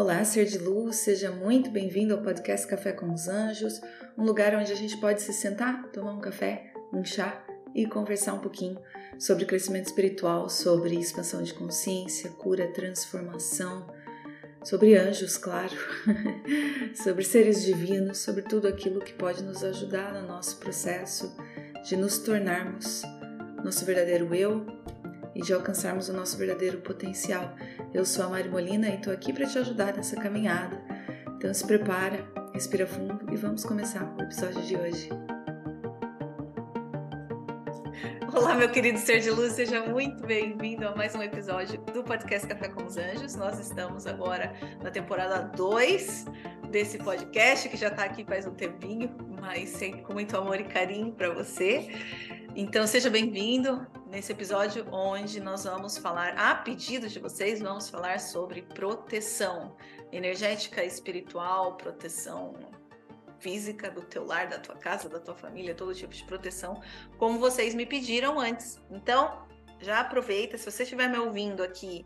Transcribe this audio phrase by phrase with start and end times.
[0.00, 3.82] Olá, ser de luz, seja muito bem-vindo ao podcast Café com os Anjos,
[4.16, 7.44] um lugar onde a gente pode se sentar, tomar um café, um chá
[7.74, 8.80] e conversar um pouquinho
[9.18, 13.92] sobre crescimento espiritual, sobre expansão de consciência, cura, transformação,
[14.64, 15.76] sobre anjos, claro,
[16.96, 21.36] sobre seres divinos, sobre tudo aquilo que pode nos ajudar no nosso processo
[21.84, 23.02] de nos tornarmos
[23.62, 24.64] nosso verdadeiro eu
[25.34, 27.54] e de alcançarmos o nosso verdadeiro potencial.
[27.92, 30.80] Eu sou a Mari Molina e estou aqui para te ajudar nessa caminhada.
[31.36, 35.08] Então se prepara, respira fundo e vamos começar o episódio de hoje.
[38.32, 42.46] Olá, meu querido ser de luz, seja muito bem-vindo a mais um episódio do podcast
[42.46, 43.34] Café com os Anjos.
[43.34, 46.26] Nós estamos agora na temporada 2
[46.70, 50.64] desse podcast, que já está aqui faz um tempinho, mas sempre com muito amor e
[50.64, 51.88] carinho para você.
[52.54, 58.18] Então, seja bem-vindo nesse episódio onde nós vamos falar, a pedido de vocês, vamos falar
[58.18, 59.76] sobre proteção
[60.10, 62.54] energética, espiritual, proteção
[63.38, 66.82] física do teu lar, da tua casa, da tua família, todo tipo de proteção,
[67.18, 68.82] como vocês me pediram antes.
[68.90, 69.46] Então,
[69.78, 72.04] já aproveita, se você estiver me ouvindo aqui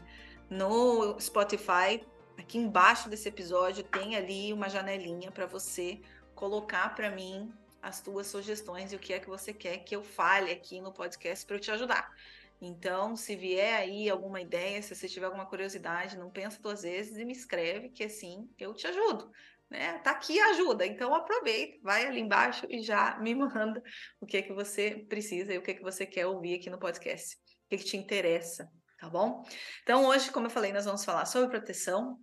[0.50, 6.02] no Spotify, aqui embaixo desse episódio tem ali uma janelinha para você
[6.34, 7.50] colocar para mim
[7.84, 10.90] as tuas sugestões e o que é que você quer que eu fale aqui no
[10.90, 12.10] podcast para eu te ajudar.
[12.58, 17.18] Então, se vier aí alguma ideia, se você tiver alguma curiosidade, não pensa duas vezes
[17.18, 19.30] e me escreve, que assim eu te ajudo.
[19.68, 19.98] Né?
[19.98, 23.82] Tá aqui a ajuda, então aproveita, vai ali embaixo e já me manda
[24.18, 26.70] o que é que você precisa e o que é que você quer ouvir aqui
[26.70, 28.66] no podcast, o que, é que te interessa,
[28.98, 29.44] tá bom?
[29.82, 32.18] Então, hoje, como eu falei, nós vamos falar sobre proteção,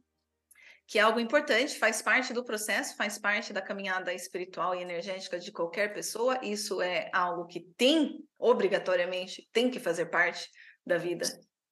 [0.92, 5.40] que é algo importante, faz parte do processo, faz parte da caminhada espiritual e energética
[5.40, 6.38] de qualquer pessoa.
[6.44, 10.50] Isso é algo que tem, obrigatoriamente, tem que fazer parte
[10.86, 11.26] da vida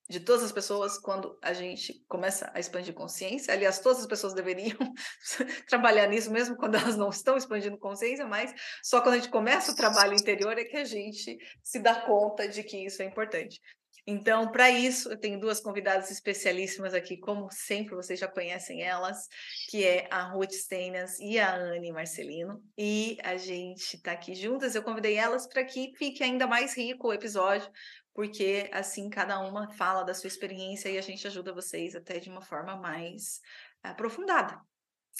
[0.09, 3.53] de todas as pessoas quando a gente começa a expandir consciência.
[3.53, 4.77] Aliás, todas as pessoas deveriam
[5.67, 9.73] trabalhar nisso, mesmo quando elas não estão expandindo consciência, mas só quando a gente começa
[9.73, 13.59] o trabalho interior é que a gente se dá conta de que isso é importante.
[14.05, 19.27] Então, para isso, eu tenho duas convidadas especialíssimas aqui, como sempre vocês já conhecem elas,
[19.69, 22.63] que é a Ruth Steinas e a Anne Marcelino.
[22.77, 24.75] E a gente está aqui juntas.
[24.75, 27.69] Eu convidei elas para que fique ainda mais rico o episódio,
[28.13, 32.29] porque assim cada uma fala da sua experiência e a gente ajuda vocês até de
[32.29, 33.39] uma forma mais
[33.83, 34.59] aprofundada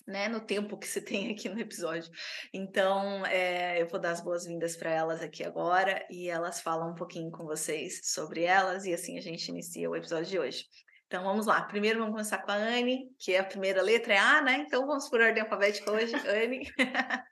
[0.07, 2.11] né, no tempo que se tem aqui no episódio.
[2.53, 6.95] Então, é, eu vou dar as boas-vindas para elas aqui agora e elas falam um
[6.95, 10.65] pouquinho com vocês sobre elas e assim a gente inicia o episódio de hoje.
[11.07, 11.61] Então vamos lá.
[11.63, 14.63] Primeiro vamos começar com a Anne, que é a primeira letra é A, né?
[14.65, 16.13] Então vamos por ordem alfabética hoje.
[16.15, 16.71] Anne.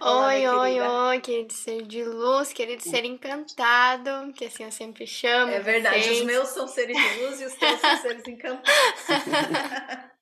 [0.00, 5.06] Olá, oi, oi, oi, querido ser de luz, querido ser encantado, que assim eu sempre
[5.06, 5.52] chamo.
[5.52, 6.20] É verdade, vocês.
[6.20, 8.72] os meus são seres de luz e os teus são seres encantados.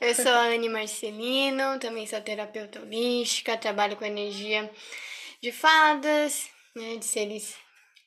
[0.00, 4.70] Eu sou a Anne Marcelino, também sou terapeuta holística, trabalho com energia
[5.40, 7.56] de fadas, né, de seres,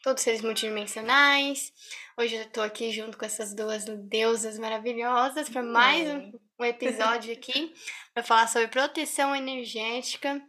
[0.03, 1.73] todos seres multidimensionais.
[2.17, 7.33] Hoje eu estou aqui junto com essas duas deusas maravilhosas para mais um, um episódio
[7.33, 7.73] aqui
[8.13, 10.41] para falar sobre proteção energética.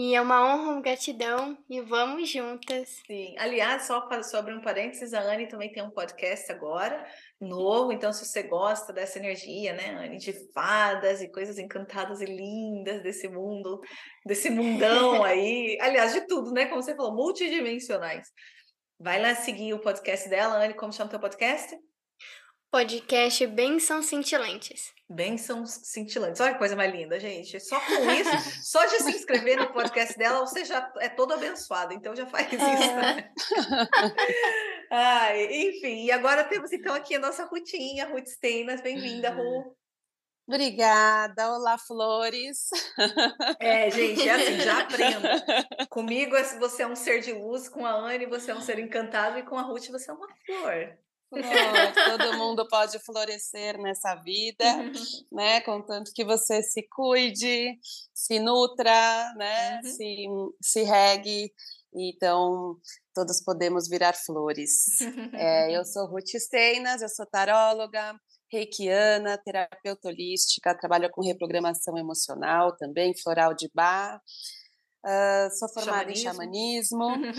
[0.00, 3.02] E é uma honra, uma gratidão e vamos juntas.
[3.04, 3.34] Sim.
[3.36, 7.04] Aliás, só sobre um parênteses, a Anne também tem um podcast agora
[7.40, 12.26] novo, então se você gosta dessa energia, né, Anne, de fadas e coisas encantadas e
[12.26, 13.80] lindas desse mundo,
[14.24, 18.28] desse mundão aí, aliás, de tudo, né, como você falou, multidimensionais.
[19.00, 21.76] Vai lá seguir o podcast dela, Anne, como chama o teu podcast?
[22.70, 24.92] Podcast Bênçãos Cintilantes.
[25.08, 26.38] Bênçãos Cintilantes.
[26.38, 27.58] Olha que coisa mais linda, gente.
[27.60, 28.30] Só com isso,
[28.70, 31.94] só de se inscrever no podcast dela, você já é todo abençoado.
[31.94, 32.58] Então já faz isso.
[32.60, 33.32] Né?
[34.92, 38.82] Ai, enfim, e agora temos então aqui a nossa Rutinha, Ruth Steinas.
[38.82, 39.74] Bem-vinda, Ru.
[40.46, 42.68] Obrigada, olá Flores.
[43.58, 45.42] É, gente, é assim, já aprenda.
[45.88, 49.38] Comigo você é um ser de luz, com a Anne você é um ser encantado
[49.38, 50.98] e com a Ruth você é uma flor.
[51.30, 54.64] Todo mundo pode florescer nessa vida,
[55.30, 55.60] né?
[55.60, 57.78] Contanto que você se cuide,
[58.14, 59.80] se nutra, né?
[59.84, 59.90] Uhum.
[59.90, 60.26] Se,
[60.62, 61.52] se regue.
[61.94, 62.76] Então,
[63.14, 65.00] todos podemos virar flores.
[65.32, 68.18] É, eu sou Ruth Steinas, eu sou taróloga,
[68.50, 74.20] reikiana, terapeuta holística, trabalho com reprogramação emocional também, floral de bar.
[75.04, 76.18] Uh, sou formada xamanismo.
[76.18, 77.32] em xamanismo uhum.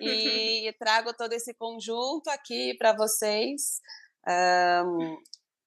[0.00, 3.80] e trago todo esse conjunto aqui para vocês.
[4.26, 5.16] Um,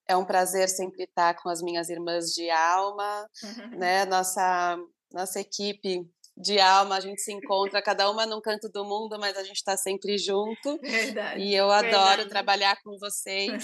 [0.07, 3.69] é um prazer sempre estar com as minhas irmãs de alma, uhum.
[3.77, 4.05] né?
[4.05, 4.77] Nossa
[5.11, 9.35] nossa equipe de alma, a gente se encontra, cada uma num canto do mundo, mas
[9.37, 10.79] a gente está sempre junto.
[10.81, 11.41] Verdade.
[11.41, 12.29] E eu adoro Verdade.
[12.29, 13.63] trabalhar com vocês.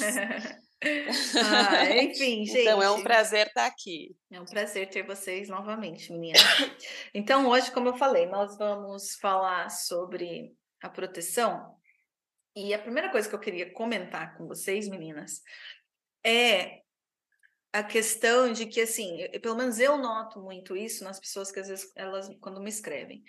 [0.84, 2.60] Ah, enfim, gente.
[2.62, 4.16] Então é um prazer estar aqui.
[4.32, 6.42] É um prazer ter vocês novamente, meninas.
[7.14, 11.76] Então, hoje, como eu falei, nós vamos falar sobre a proteção.
[12.56, 15.42] E a primeira coisa que eu queria comentar com vocês, meninas,
[16.26, 16.82] é
[17.74, 21.60] a questão de que, assim, eu- pelo menos eu noto muito isso nas pessoas que
[21.60, 23.24] às vezes elas, quando me escrevem,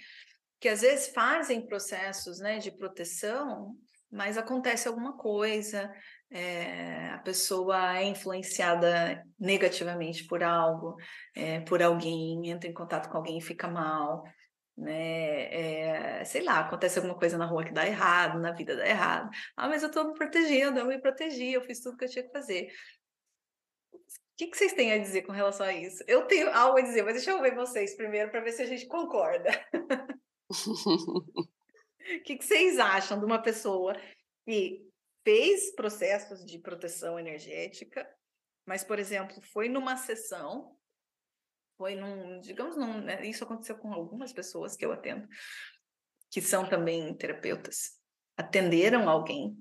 [0.60, 3.76] que às vezes fazem processos, né, de proteção,
[4.10, 5.92] mas acontece alguma coisa,
[6.30, 10.96] é, a pessoa é influenciada negativamente por algo,
[11.34, 14.24] é, por alguém, entra em contato com alguém e fica mal,
[14.76, 16.20] né?
[16.20, 19.30] É, sei lá, acontece alguma coisa na rua que dá errado, na vida dá errado.
[19.56, 22.24] Ah, mas eu tô me protegendo, eu me protegi, eu fiz tudo que eu tinha
[22.24, 22.68] que fazer.
[23.92, 23.98] O
[24.36, 26.04] que, que vocês têm a dizer com relação a isso?
[26.06, 28.66] Eu tenho algo a dizer, mas deixa eu ver vocês primeiro para ver se a
[28.66, 29.50] gente concorda.
[32.10, 33.94] O que, que vocês acham de uma pessoa
[34.46, 34.87] que
[35.28, 38.08] fez processos de proteção energética,
[38.64, 40.74] mas, por exemplo, foi numa sessão,
[41.76, 45.28] foi num, digamos, num, né, isso aconteceu com algumas pessoas que eu atendo,
[46.30, 48.00] que são também terapeutas,
[48.38, 49.54] atenderam alguém,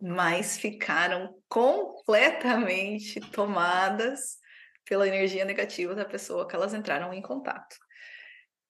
[0.00, 4.38] mas ficaram completamente tomadas
[4.86, 7.76] pela energia negativa da pessoa que elas entraram em contato.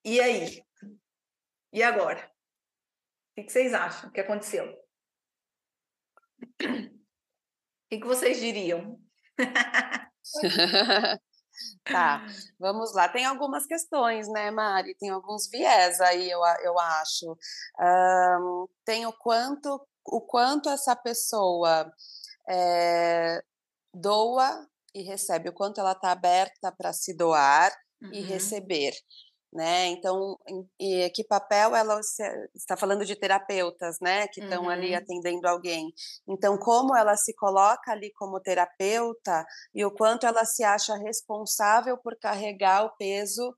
[0.04, 0.60] E aí?
[1.72, 2.28] E agora?
[3.38, 4.85] O que vocês acham que aconteceu?
[6.42, 8.98] O que, que vocês diriam?
[11.84, 12.26] Tá,
[12.58, 13.08] vamos lá.
[13.08, 14.94] Tem algumas questões, né, Mari?
[14.96, 17.34] Tem alguns viés aí, eu, eu acho.
[17.78, 21.90] Ahn, tem o quanto, o quanto essa pessoa
[22.48, 23.42] eh,
[23.94, 27.72] doa e recebe, o quanto ela está aberta para se doar
[28.12, 28.26] e Uhum.
[28.26, 28.92] receber.
[29.56, 29.86] Né?
[29.86, 30.38] Então,
[30.78, 31.98] e que papel ela
[32.54, 34.98] está falando de terapeutas, né, que estão ali Uhum.
[34.98, 35.94] atendendo alguém.
[36.28, 41.96] Então, como ela se coloca ali como terapeuta e o quanto ela se acha responsável
[41.96, 43.56] por carregar o peso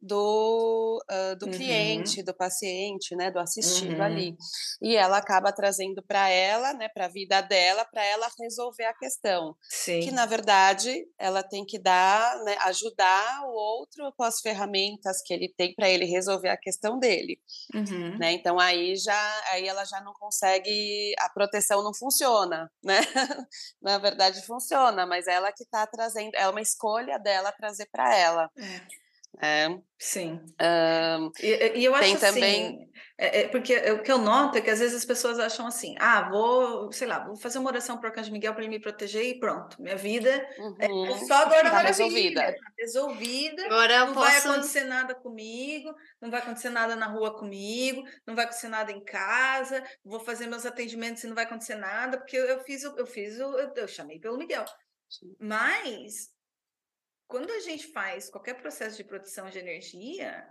[0.00, 1.52] do, ah, do Uhum.
[1.52, 4.02] cliente, do paciente, né, do assistido Uhum.
[4.02, 4.36] ali.
[4.80, 8.94] E ela acaba trazendo para ela, né, para a vida dela, para ela resolver a
[8.94, 10.00] questão Sim.
[10.00, 15.32] que na verdade ela tem que dar, né, ajudar o outro com as ferramentas que
[15.34, 17.40] ele tem para ele resolver a questão dele,
[17.74, 18.16] Uhum.
[18.18, 18.32] né?
[18.32, 22.98] Então aí já aí ela já não consegue, a proteção não funciona, né?
[23.82, 28.50] na verdade funciona, mas ela que está trazendo, é uma escolha dela trazer para ela.
[28.56, 28.80] É,
[29.40, 30.40] É, sim.
[30.58, 34.56] ahn, E, e eu acho Tem assim, também- é, é porque o que eu noto
[34.58, 37.70] é que às vezes as pessoas acham assim, ah, vou, sei lá, vou fazer uma
[37.70, 41.26] oração para o Arcanjo Miguel para ele me proteger e pronto, minha vida é uhum,
[41.26, 42.40] só agora tá resolvida.
[42.40, 44.48] tá resolvida, Agora eu não vai posso.
[44.50, 49.04] acontecer nada comigo, não vai acontecer nada na rua comigo, não vai acontecer nada em
[49.04, 52.96] casa, vou fazer meus atendimentos e não vai acontecer nada, porque eu, eu fiz, o-
[52.98, 54.64] eu fiz, eu, eu chamei pelo Miguel.
[55.40, 56.30] Mas
[57.28, 60.44] quando a gente faz qualquer processo de produção de energia,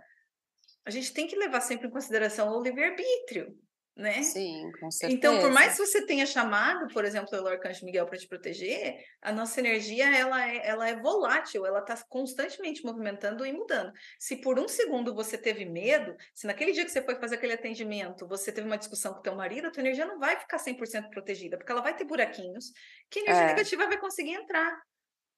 [0.86, 3.54] a gente tem que levar sempre em consideração o livre-arbítrio,
[3.96, 4.22] né?
[4.22, 5.18] Sim, com certeza.
[5.18, 8.94] Então, por mais que você tenha chamado, por exemplo, pelo Arcanjo Miguel para te proteger,
[9.20, 13.92] a nossa energia ela é, ela é volátil, ela está constantemente movimentando e mudando.
[14.18, 17.54] Se por um segundo você teve medo, se naquele dia que você foi fazer aquele
[17.54, 21.10] atendimento, você teve uma discussão com teu marido, a tua energia não vai ficar 100%
[21.10, 22.70] protegida, porque ela vai ter buraquinhos
[23.10, 23.46] que a energia É.
[23.46, 24.80] negativa vai conseguir entrar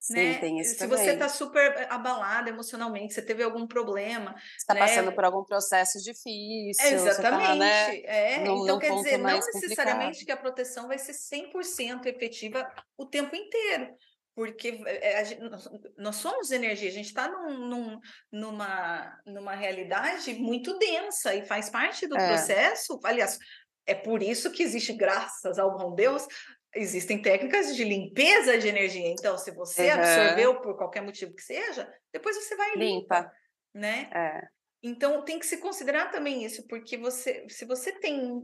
[0.01, 0.39] Sim, né?
[0.39, 0.97] tem isso Se também.
[0.97, 4.81] você está super eh, abalada emocionalmente, você teve algum problema, está né?
[4.81, 7.97] passando por algum processo difícil, você exatamente, tá, né?
[8.05, 8.39] é.
[8.39, 12.67] num- então num quer dizer, não necessariamente que a proteção vai ser 100% efetiva
[12.97, 13.95] o tempo inteiro,
[14.35, 18.01] porque eh, a gen- nós- nós somos energia, a gente está num, num-
[18.33, 22.27] numa, numa realidade muito densa e faz parte do É.
[22.29, 22.99] processo.
[23.05, 23.39] Aliás,
[23.87, 26.27] é por isso que existe, graças ao bom Deus,
[26.75, 29.09] existem técnicas de limpeza de energia.
[29.09, 29.93] Então, se você Uhum.
[29.93, 33.33] absorveu por qualquer motivo que seja, depois você vai limpa, Limpa.
[33.75, 34.11] né?
[34.13, 34.49] É.
[34.83, 38.43] Então tem que se considerar também isso, porque você, se você tem,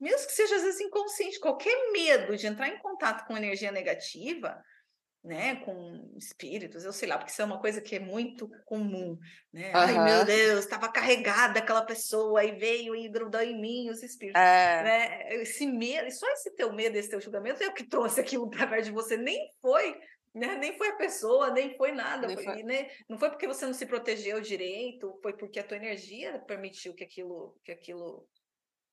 [0.00, 4.62] mesmo que seja às vezes inconsciente, qualquer medo de entrar em contato com energia negativa,
[5.24, 9.18] né, com espíritos, eu sei lá, porque isso é uma coisa que é muito comum,
[9.50, 9.72] né?
[9.74, 10.24] Ai, meu.
[10.24, 14.40] Deus, estava carregada aquela pessoa e veio e grudou em mim os espíritos.
[14.40, 14.82] É.
[14.82, 15.34] Né?
[15.36, 18.66] Esse medo, só esse teu medo, esse teu julgamento é o que trouxe aquilo para
[18.66, 19.98] perto de você, nem foi
[20.34, 20.56] né?
[20.56, 22.62] Nem foi a pessoa, nem foi nada, Nem foi, foi.
[22.64, 22.90] né?
[23.08, 27.04] não foi porque você não se protegeu direito, foi porque a tua energia permitiu que
[27.04, 28.26] aquilo, que aquilo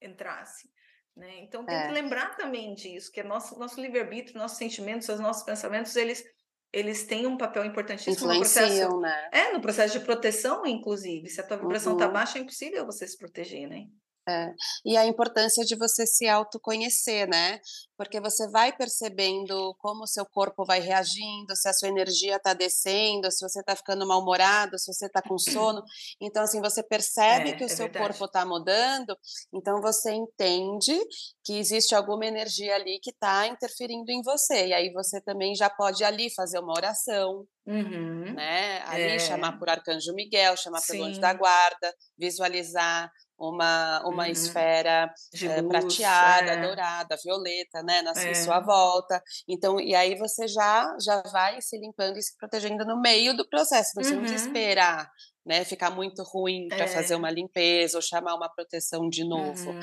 [0.00, 0.70] entrasse.
[1.16, 1.40] Né?
[1.40, 1.86] Então tem É.
[1.86, 6.24] que lembrar também disso, que é nosso, nosso livre-arbítrio, nossos sentimentos, os nossos pensamentos, eles
[6.72, 8.98] eles têm um papel importantíssimo no processo.
[8.98, 9.28] Né?
[9.30, 11.28] É, no processo de proteção, inclusive.
[11.28, 12.12] Se a tua vibração está uhum.
[12.14, 13.84] baixa, é impossível você se proteger, né?
[14.28, 14.52] É.
[14.84, 17.58] E a importância de você se autoconhecer, né?
[17.96, 22.54] Porque você vai percebendo como o seu corpo vai reagindo, se a sua energia está
[22.54, 25.82] descendo, se você está ficando mal-humorado, se você está com sono.
[26.20, 28.06] Então, assim, você percebe é, que o é seu verdade.
[28.06, 29.16] corpo está mudando,
[29.52, 30.98] então você entende
[31.44, 34.68] que existe alguma energia ali que está interferindo em você.
[34.68, 38.34] E aí você também já pode ali fazer uma oração, Uhum.
[38.34, 38.82] né?
[38.86, 39.18] Ali é.
[39.18, 40.92] chamar por Arcanjo Miguel, chamar Sim.
[40.92, 43.10] pelo anjo da guarda, visualizar
[43.42, 44.30] uma, uma uhum.
[44.30, 46.60] esfera é, prateada, é.
[46.62, 48.34] dourada, violeta, né, na é.
[48.34, 49.20] sua volta.
[49.48, 53.48] Então, e aí você já já vai se limpando e se protegendo no meio do
[53.48, 53.90] processo.
[53.96, 54.22] Você uhum.
[54.22, 55.10] não esperar,
[55.44, 57.16] né, ficar muito ruim para fazer é.
[57.16, 59.80] uma limpeza ou chamar uma proteção de novo, uhum.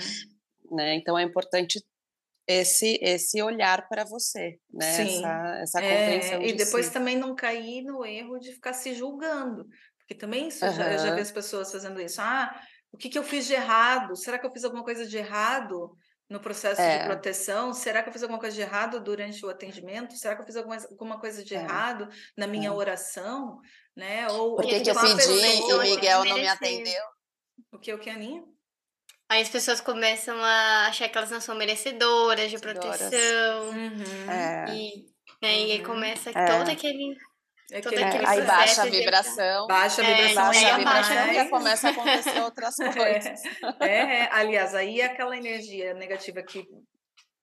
[0.78, 0.96] né?
[0.96, 1.84] Então é importante
[2.48, 4.94] esse esse olhar para você, né?
[4.94, 5.18] Sim.
[5.18, 6.42] Essa, essa compreensão.
[6.42, 6.94] É, e depois si.
[6.94, 9.68] também não cair no erro de ficar se julgando,
[10.00, 12.22] porque também isso, já, eu já vi as pessoas fazendo isso.
[12.22, 12.58] Ah,
[12.92, 14.16] o que, que eu fiz de errado?
[14.16, 15.96] Será que eu fiz alguma coisa de errado
[16.30, 17.00] no processo é.
[17.00, 17.74] de proteção?
[17.74, 20.16] Será que eu fiz alguma coisa de errado durante o atendimento?
[20.16, 21.60] Será que eu fiz alguma, alguma coisa de é.
[21.60, 22.72] errado na minha é.
[22.72, 23.60] oração?
[23.96, 24.28] Né?
[24.30, 27.04] Ou, Por que, que eu pedi e o Miguel não me atendeu?
[27.72, 28.44] O que, o que, Aninha?
[29.28, 33.70] Aí as pessoas começam a achar que elas não são merecedoras de proteção.
[33.70, 34.32] Uhum.
[34.32, 34.66] É.
[34.74, 35.06] E,
[35.40, 35.66] né, uhum.
[35.68, 36.46] e aí começa é.
[36.46, 37.16] todo aquele
[37.72, 39.68] é que, é, aí baixa a vibração.
[39.68, 40.44] Baixa a vibração.
[40.44, 43.42] É, baixa a vibração e começa a acontecer outras coisas.
[43.80, 46.66] É, é, aliás, aí aquela energia negativa que,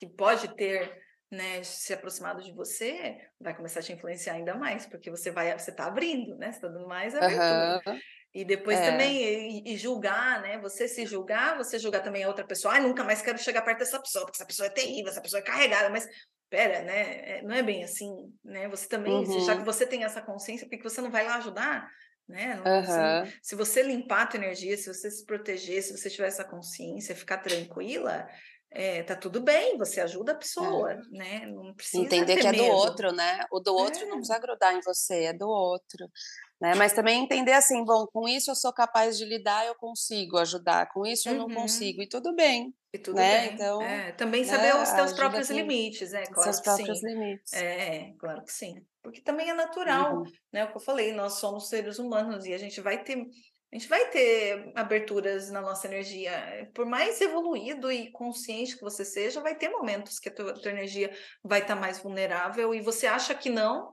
[0.00, 4.86] que pode ter né, se aproximado de você, vai começar a te influenciar ainda mais,
[4.86, 6.52] porque você vai, você está abrindo, né?
[6.52, 7.82] Você está dando mais abertura.
[7.86, 7.98] Uhum.
[8.34, 8.90] E depois é.
[8.90, 10.58] também, e, e, julgar, né?
[10.58, 12.74] Você se julgar, você julgar também a outra pessoa.
[12.74, 15.40] Ah, nunca mais quero chegar perto dessa pessoa, porque essa pessoa é terrível, essa pessoa
[15.40, 15.88] é carregada.
[15.88, 16.06] Mas
[16.48, 17.38] pera, né?
[17.38, 18.10] É, não é bem assim,
[18.44, 18.68] né?
[18.68, 19.44] Você também, uhum.
[19.44, 21.90] já que você tem essa consciência, por que você não vai lá ajudar?
[22.28, 22.60] Né?
[22.60, 23.26] Uhum.
[23.26, 26.44] Se, se, você limpar a tua energia, se você se proteger, se você tiver essa
[26.44, 28.26] consciência, ficar tranquila,
[28.68, 31.00] é, tá tudo bem, você ajuda a pessoa, é.
[31.10, 31.46] né?
[31.46, 32.64] Não precisa entender que é medo.
[32.64, 33.44] do outro, né?
[33.50, 34.06] O do outro é.
[34.06, 36.10] não precisa grudar em você, é do outro.
[36.60, 36.74] Né?
[36.74, 40.88] Mas também entender assim, bom, com isso eu sou capaz de lidar, eu consigo ajudar,
[40.88, 41.54] com isso eu não uhum.
[41.54, 42.74] consigo, e tudo bem.
[42.94, 43.40] E tudo né?
[43.40, 43.54] bem.
[43.54, 47.06] Então, é, também né, saber os teus próprios limites, é claro seus próprios sim.
[47.08, 47.52] limites.
[47.52, 48.74] É, claro que sim.
[49.02, 50.24] Porque também é natural, uhum.
[50.50, 50.64] né?
[50.64, 53.26] O que eu falei, nós somos seres humanos e a gente vai ter
[53.72, 56.70] a gente vai ter aberturas na nossa energia.
[56.72, 60.54] Por mais evoluído e consciente que você seja, vai ter momentos que a tua, a
[60.54, 61.10] tua energia
[61.42, 63.92] vai estar tá mais vulnerável e você acha que não,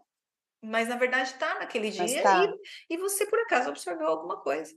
[0.64, 2.46] mas na verdade está naquele dia tá.
[2.90, 4.74] e, e você por acaso absorveu alguma coisa.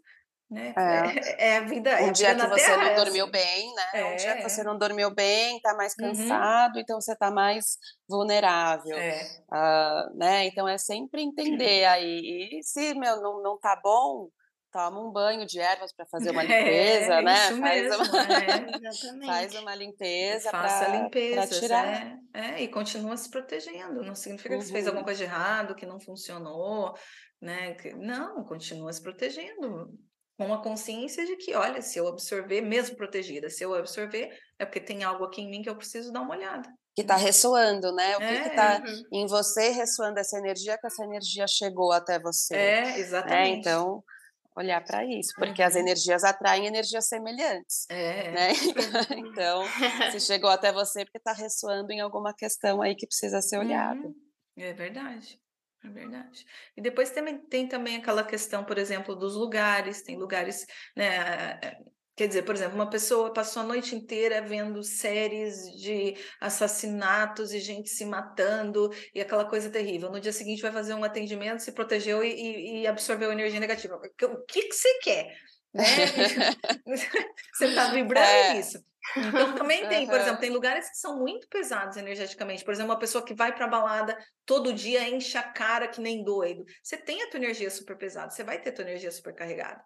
[0.48, 0.72] Né?
[0.76, 1.44] É.
[1.44, 1.90] É, é a vida.
[1.90, 3.84] Um é dia vida que você não dormiu bem, né?
[3.94, 4.04] É.
[4.04, 6.08] Um dia que você não dormiu bem, está mais uhum.
[6.08, 6.80] cansado, uhum.
[6.80, 7.78] então você está mais
[8.08, 8.96] vulnerável.
[8.96, 10.46] Uh, né?
[10.46, 12.50] Então é sempre entender aí.
[12.52, 14.28] E se meu, não, não tá bom,
[14.76, 17.34] toma um banho de ervas para fazer uma limpeza, é, né?
[17.34, 19.24] Isso faz, mesmo, uma...
[19.24, 19.26] É.
[19.26, 20.50] faz uma limpeza.
[20.50, 21.60] Faça limpeza.
[21.60, 22.18] tirar.
[22.34, 24.02] É, é, e continua se protegendo.
[24.02, 24.60] Não significa uhum.
[24.60, 25.06] que você fez alguma uhum.
[25.06, 26.94] coisa de errado, que não funcionou,
[27.40, 27.74] né?
[27.96, 29.90] Não, continua se protegendo.
[30.38, 34.66] Com a consciência de que, olha, se eu absorver, mesmo protegida, se eu absorver, é
[34.66, 37.94] porque tem algo aqui em mim que eu preciso dar uma olhada que está ressoando,
[37.94, 38.16] né?
[38.16, 39.02] O que está uhum.
[39.12, 42.56] em você ressoando essa energia, que essa energia chegou até você.
[42.56, 42.98] É, né?
[42.98, 43.50] exatamente.
[43.52, 43.58] Né?
[43.58, 44.02] Então,
[44.56, 45.68] olhar para isso, porque uhum.
[45.68, 47.86] as energias atraem energias semelhantes.
[47.90, 48.30] É.
[48.30, 48.48] Né?
[49.18, 49.62] então,
[50.10, 54.00] se chegou até você, porque está ressoando em alguma questão aí que precisa ser olhada.
[54.00, 54.14] Uhum.
[54.56, 55.38] É verdade.
[55.84, 56.44] É verdade.
[56.76, 60.02] E depois também tem também aquela questão, por exemplo, dos lugares.
[60.02, 61.60] Tem lugares, né?
[62.16, 67.60] Quer dizer, por exemplo, uma pessoa passou a noite inteira vendo séries de assassinatos e
[67.60, 70.10] gente se matando e aquela coisa terrível.
[70.10, 73.96] No dia seguinte vai fazer um atendimento, se protegeu e, e absorveu energia negativa.
[73.96, 75.36] O que, que você quer?
[75.74, 75.84] Né?
[77.52, 78.60] você está vibrando é.
[78.60, 78.82] isso.
[79.14, 82.64] Então também tem, por exemplo, tem lugares que são muito pesados energeticamente.
[82.64, 86.24] Por exemplo, uma pessoa que vai para balada todo dia enche a cara que nem
[86.24, 86.64] doido.
[86.82, 89.84] Você tem a tua energia super pesada, você vai ter a tua energia super carregada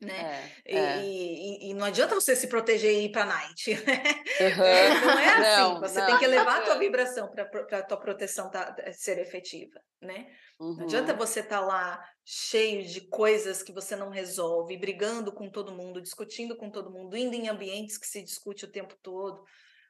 [0.00, 0.50] né?
[0.64, 1.04] É, é.
[1.04, 4.02] E, e, não adianta você se proteger e ir para night, né?
[4.40, 5.06] Uhum.
[5.06, 5.40] Não é assim.
[5.42, 6.06] Não, você não.
[6.06, 10.26] tem que elevar a tua vibração para a tua proteção tá, eh, ser efetiva, né?
[10.60, 10.76] Uhum.
[10.76, 11.18] Não adianta uhum.
[11.18, 16.00] você estar tá lá cheio de coisas que você não resolve, brigando com todo mundo,
[16.00, 19.42] discutindo com todo mundo, indo em ambientes que se discute o tempo todo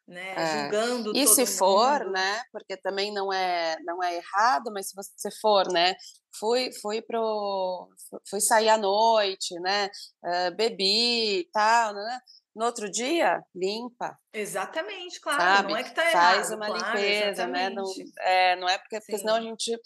[0.08, 0.34] né?
[0.34, 0.62] É.
[0.62, 2.42] Julgando e se for, né?
[2.50, 5.94] Porque também não é não é errado, mas se você for, né?
[6.38, 7.88] Fui fui pro
[8.28, 9.90] fui sair à noite, né?
[10.24, 12.20] Uh, bebi, tal, né?
[12.58, 14.18] No outro dia, limpa.
[14.32, 15.40] Exatamente, claro.
[15.40, 15.72] Sabe?
[15.72, 17.70] Não é que tá Faz errado, uma claro, limpeza, né?
[17.70, 18.12] Não exatamente.
[18.18, 19.18] é, não é porque, porque Sim.
[19.18, 19.78] senão a gente.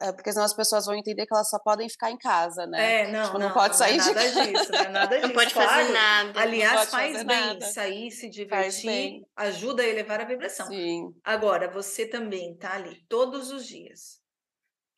[0.00, 3.00] É, porque senão as pessoas vão entender que elas só podem ficar em casa, né?
[3.00, 5.26] É, não, Tipo, não, não pode sair é de nada disso, não é nada disso.
[5.26, 5.70] Não pode claro.
[5.70, 6.40] fazer nada.
[6.40, 7.66] Aliás, faz bem nada.
[7.66, 10.68] sair, se Faz divertir, ajuda a elevar a vibração.
[10.68, 11.12] Sim.
[11.24, 14.19] Agora, você também tá ali todos os dias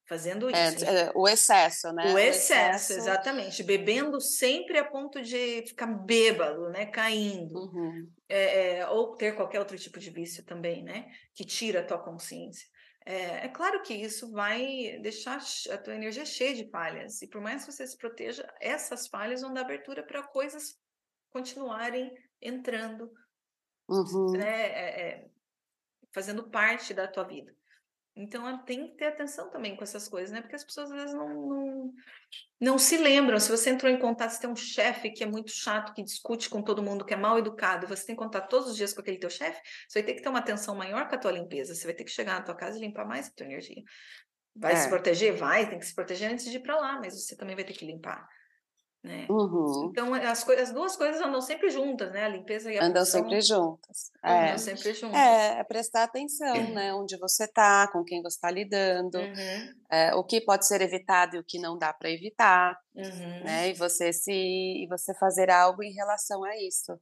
[0.09, 0.85] fazendo isso.
[0.85, 2.13] É, é, o excesso, né?
[2.13, 3.63] O excesso, exatamente.
[3.63, 6.87] Bebendo sempre a ponto de ficar bêbado, né?
[6.87, 7.59] Caindo.
[7.59, 8.11] Uhum.
[8.29, 11.11] É, é, ou ter qualquer outro tipo de vício também, né?
[11.35, 12.67] Que tira a tua consciência.
[13.05, 15.41] É, é claro que isso vai deixar
[15.71, 17.21] a tua energia cheia de falhas.
[17.23, 20.79] E por mais que você se proteja, essas falhas vão dar abertura para coisas
[21.31, 23.11] continuarem entrando,
[23.89, 24.33] Uhum.
[24.33, 24.63] né?
[24.67, 25.31] é, é,
[26.13, 27.55] fazendo parte da tua vida.
[28.15, 30.43] Então ela tem que ter atenção também com essas coisas, né?
[30.43, 31.93] Porque as pessoas às vezes não, não,
[32.61, 33.41] não se lembram.
[33.41, 36.51] Se você entrou em contato, se tem um chefe que é muito chato, que discute
[36.51, 39.19] com todo mundo, que é mal educado, você tem contato todos os dias com aquele
[39.19, 41.75] teu chefe, você vai ter que ter uma atenção maior com a tua limpeza.
[41.75, 43.83] Você vai ter que chegar na tua casa e limpar mais a tua energia.
[44.55, 44.89] Vai se É.
[44.91, 45.35] proteger?
[45.35, 47.73] Vai, tem que se proteger antes de ir para lá, mas você também vai ter
[47.73, 48.29] que limpar.
[49.05, 49.27] Né?
[49.29, 49.89] Uhum.
[49.91, 52.25] Então, as, coi- as duas coisas andam sempre juntas, né?
[52.25, 54.13] A limpeza e a Andam sempre juntas.
[54.23, 54.59] andam É.
[54.59, 55.19] sempre juntas.
[55.19, 56.95] É, é prestar atenção, né?
[56.95, 61.35] Onde você está, com quem você está lidando, Uhum, é, o que pode ser evitado
[61.35, 63.45] e o que não dá para evitar, uhum.
[63.45, 63.71] né?
[63.71, 66.93] E você se e você fazer algo em relação a isso.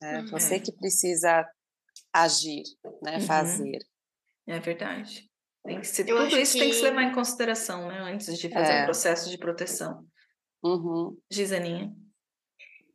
[0.00, 0.20] né?
[0.20, 0.26] Uhum.
[0.28, 1.46] Você que precisa
[2.12, 2.62] agir,
[3.02, 3.16] né?
[3.16, 3.20] Uhum.
[3.20, 3.78] Fazer.
[4.46, 5.28] É verdade.
[5.62, 7.98] Tem que ser, Eu tudo isso tem que se que- levar em consideração, né?
[8.00, 8.82] Antes de fazer É.
[8.82, 10.04] um processo de proteção.
[10.64, 11.16] Uhum.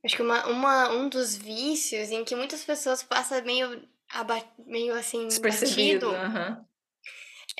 [0.04, 3.88] Acho que uma, uma, um dos vícios em que muitas pessoas passam meio,
[4.66, 6.12] meio assim, Despercebido.
[6.12, 6.69] batido.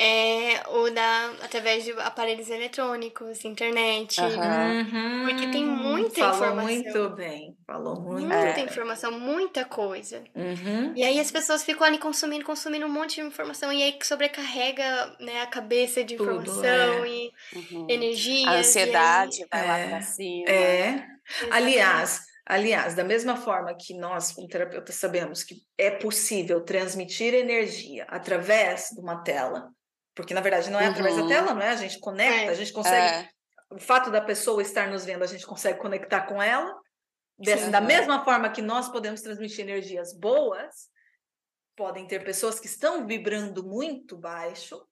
[0.02, 4.22] É o da, através de aparelhos eletrônicos, internet.
[4.22, 5.26] Aham.
[5.28, 6.66] Porque tem muita Falou informação.
[6.74, 7.58] muito bem.
[7.68, 8.28] Falou muito.
[8.28, 8.64] Muita bem.
[8.66, 10.24] informação, muita coisa.
[10.34, 10.94] Uhum.
[10.96, 15.18] E aí as pessoas ficam ali consumindo, consumindo um monte de informação e aí sobrecarrega
[15.20, 17.10] né, a cabeça de Tudo, informação é.
[17.10, 17.88] e Uhum.
[17.90, 18.50] energia.
[18.50, 19.90] A ansiedade vai lá É.
[19.90, 20.50] para cima.
[20.50, 21.06] É.
[21.52, 28.06] Aliás, aliás, da mesma forma que nós, como terapeutas, sabemos que é possível transmitir energia
[28.10, 29.70] através de uma tela,
[30.20, 31.28] porque na verdade não é através da Uhum.
[31.30, 31.70] tela, não é?
[31.70, 32.50] A gente conecta, É.
[32.50, 33.30] a gente consegue É.
[33.72, 36.76] o fato da pessoa estar nos vendo, a gente consegue conectar com ela.
[37.38, 37.72] Dessa- Sim.
[37.72, 40.90] da mesma forma que nós podemos transmitir energias boas,
[41.78, 44.86] podem ter pessoas que estão vibrando muito baixo,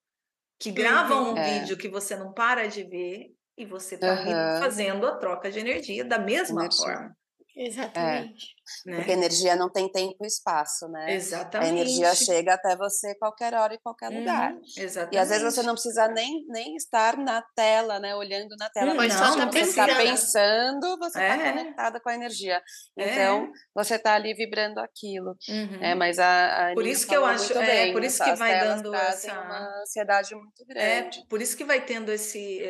[0.57, 1.59] que gravam um É.
[1.59, 4.59] vídeo que você não para de ver e você está Aham.
[4.61, 6.85] fazendo a troca de energia da mesma Energia.
[6.85, 7.17] forma.
[7.57, 8.55] Exatamente.
[8.85, 8.97] Né?
[8.97, 11.05] Porque a energia não tem tempo e espaço, né?
[11.05, 11.69] A Exatamente.
[11.71, 14.51] energia chega até você qualquer hora e qualquer lugar.
[14.53, 15.15] Uhum, exatamente.
[15.15, 18.13] E às vezes você não precisa nem, nem estar na tela, né?
[18.15, 18.93] Olhando na tela.
[18.93, 20.97] Pode só não, tá você está pensando.
[20.99, 21.51] você está É.
[21.53, 22.61] conectada com a energia.
[22.97, 23.11] É.
[23.13, 25.35] Então, você está ali vibrando aquilo.
[25.49, 25.79] Uhum.
[25.81, 28.59] É, mas a, a Por isso que eu acho- é, bem, por isso que vai
[28.59, 31.25] dando essa- uma ansiedade muito É, grande.
[31.29, 32.61] por isso que vai tendo esse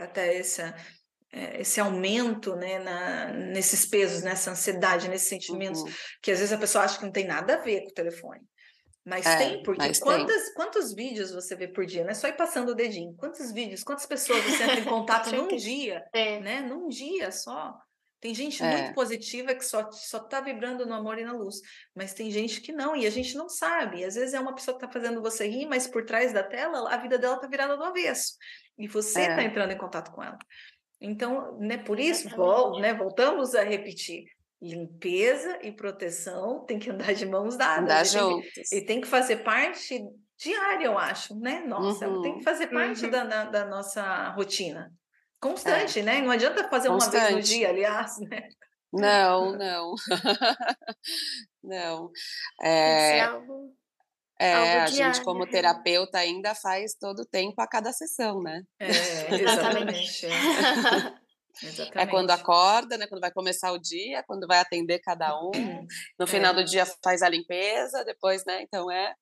[0.00, 0.74] até essa,
[1.60, 5.90] esse aumento né, na, nesses pesos, nessa ansiedade, nesses sentimentos, Uhum.
[6.22, 8.40] que às vezes a pessoa acha que não tem nada a ver com o telefone.
[9.04, 10.04] Mas É, tem, porque mas tem.
[10.06, 12.02] quantas, quantos vídeos você vê por dia?
[12.02, 13.14] Não é só ir passando o dedinho.
[13.16, 14.84] Quantos vídeos, quantas pessoas você entra em
[15.24, 15.64] contato num certeza.
[15.64, 16.40] dia, É.
[16.40, 16.60] né?
[16.62, 17.72] Num dia só.
[18.20, 18.78] Tem gente É.
[18.78, 21.56] muito positiva que só, só tá vibrando no amor e na luz.
[21.94, 24.02] Mas tem gente que não, e a gente não sabe.
[24.04, 26.92] Às vezes é uma pessoa que tá fazendo você rir, mas por trás da tela,
[26.92, 28.32] a vida dela tá virada do avesso.
[28.76, 29.36] E você É.
[29.36, 30.36] tá entrando em contato com ela.
[31.00, 34.24] Então, né, por isso, vol, né, voltamos a repetir.
[34.62, 38.14] Limpeza e proteção tem que andar de mãos dadas.
[38.14, 40.02] Andar e tem que- e tem que fazer parte
[40.38, 41.60] diária, eu acho, né?
[41.66, 42.22] Nossa, Uhum.
[42.22, 43.10] tem que fazer parte Uhum.
[43.10, 44.90] da, da, da nossa rotina.
[45.38, 46.22] Constante, né?
[46.22, 47.22] Não adianta fazer uma vez no É.
[47.32, 47.46] Constante.
[47.46, 48.48] dia, aliás, né?
[48.92, 49.94] Não, não.
[51.62, 52.06] não.
[52.08, 53.74] Tem que ser É, algo-
[54.38, 58.62] é, a gente, como terapeuta, ainda faz todo o tempo a cada sessão, né?
[58.78, 60.26] É, Exatamente.
[60.26, 60.26] exatamente.
[60.26, 60.30] É.
[60.30, 61.22] Exatamente.
[61.96, 63.06] É quando acorda, né?
[63.06, 65.86] Quando vai começar o dia, quando vai atender cada um.
[66.18, 66.56] No final É.
[66.56, 68.60] do dia faz a limpeza, depois, né?
[68.60, 69.14] Então é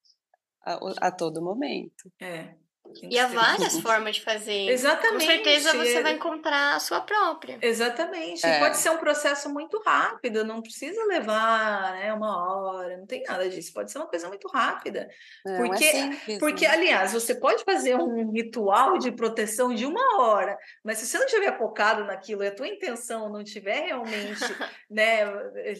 [0.66, 2.10] a, a todo momento.
[2.20, 2.54] É.
[3.02, 4.68] E há várias formas de fazer.
[4.68, 5.12] Exatamente.
[5.12, 7.58] Com certeza você é- vai encontrar a sua própria.
[7.60, 8.44] Exatamente.
[8.46, 8.56] É.
[8.56, 13.22] E pode ser um processo muito rápido, não precisa levar né, uma hora, não tem
[13.24, 13.72] nada disso.
[13.72, 15.08] Pode ser uma coisa muito rápida.
[15.44, 16.74] Não, Porque- é simples, Porque, né?
[16.74, 21.26] aliás, você pode fazer um ritual de proteção de uma hora, mas se você não
[21.26, 24.40] estiver focado naquilo e a tua intenção não estiver realmente
[24.90, 25.24] né,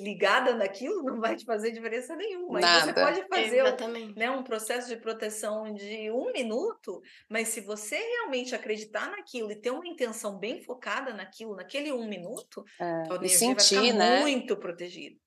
[0.01, 2.61] ligada naquilo, não vai te fazer diferença nenhuma.
[2.61, 3.05] E você Nada.
[3.07, 4.19] pode fazer Exatamente.
[4.19, 9.57] né, um processo de proteção de um minuto, mas se você realmente acreditar naquilo e
[9.57, 13.99] ter uma intenção bem focada naquilo, naquele um minuto, É, a energia vai sentir, ficar
[13.99, 14.21] né?
[14.21, 15.25] muito protegida.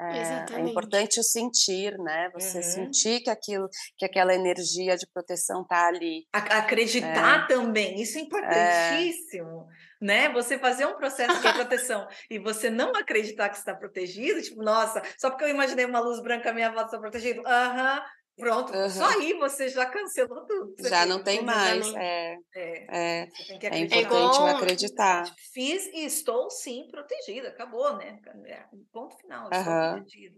[0.00, 2.28] É, é, importante o sentir, né?
[2.34, 2.62] Você uhum.
[2.62, 6.26] sentir que aquilo, que aquela energia de proteção tá ali.
[6.32, 7.46] Acreditar é.
[7.46, 8.24] também, isso é, é.
[8.24, 10.04] importantíssimo, é.
[10.04, 10.28] né?
[10.30, 15.00] Você fazer um processo de proteção e você não acreditar que está protegido, tipo, nossa,
[15.16, 18.02] só porque eu imaginei uma luz branca minha volta está protegida, aham,
[18.36, 18.88] Pronto, uhum.
[18.88, 20.74] só aí você já cancelou tudo.
[20.88, 21.86] já não tem mais.
[21.94, 23.28] É, é, é,
[23.62, 25.24] é importante é acreditar.
[25.52, 28.18] Fiz e estou sim protegida, acabou, né?
[28.46, 29.92] É, ponto final, estou uhum.
[29.92, 30.36] protegida.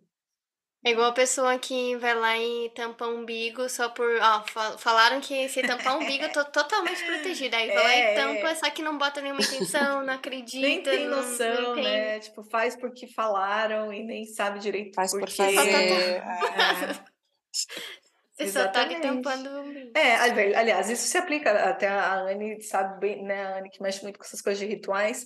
[0.86, 4.06] É igual a pessoa que vai lá e tampa o umbigo só por.
[4.20, 7.56] Ó, falaram que se tampar o umbigo, eu tô totalmente protegida.
[7.56, 10.66] Aí vai lá e é, tampa, só que não bota nenhuma intenção, não acredita.
[10.66, 11.84] Nem tem noção, não, tem.
[11.84, 12.18] né?
[12.18, 15.56] Tipo, faz porque falaram e nem sabe direito faz por por fazer.
[15.56, 17.13] É.
[18.36, 19.96] Você só tá tampando o umbigo.
[19.96, 23.44] É, aliás, isso se aplica, até a Anne sabe bem, né?
[23.44, 25.24] A Anne que mexe muito com essas coisas de rituais.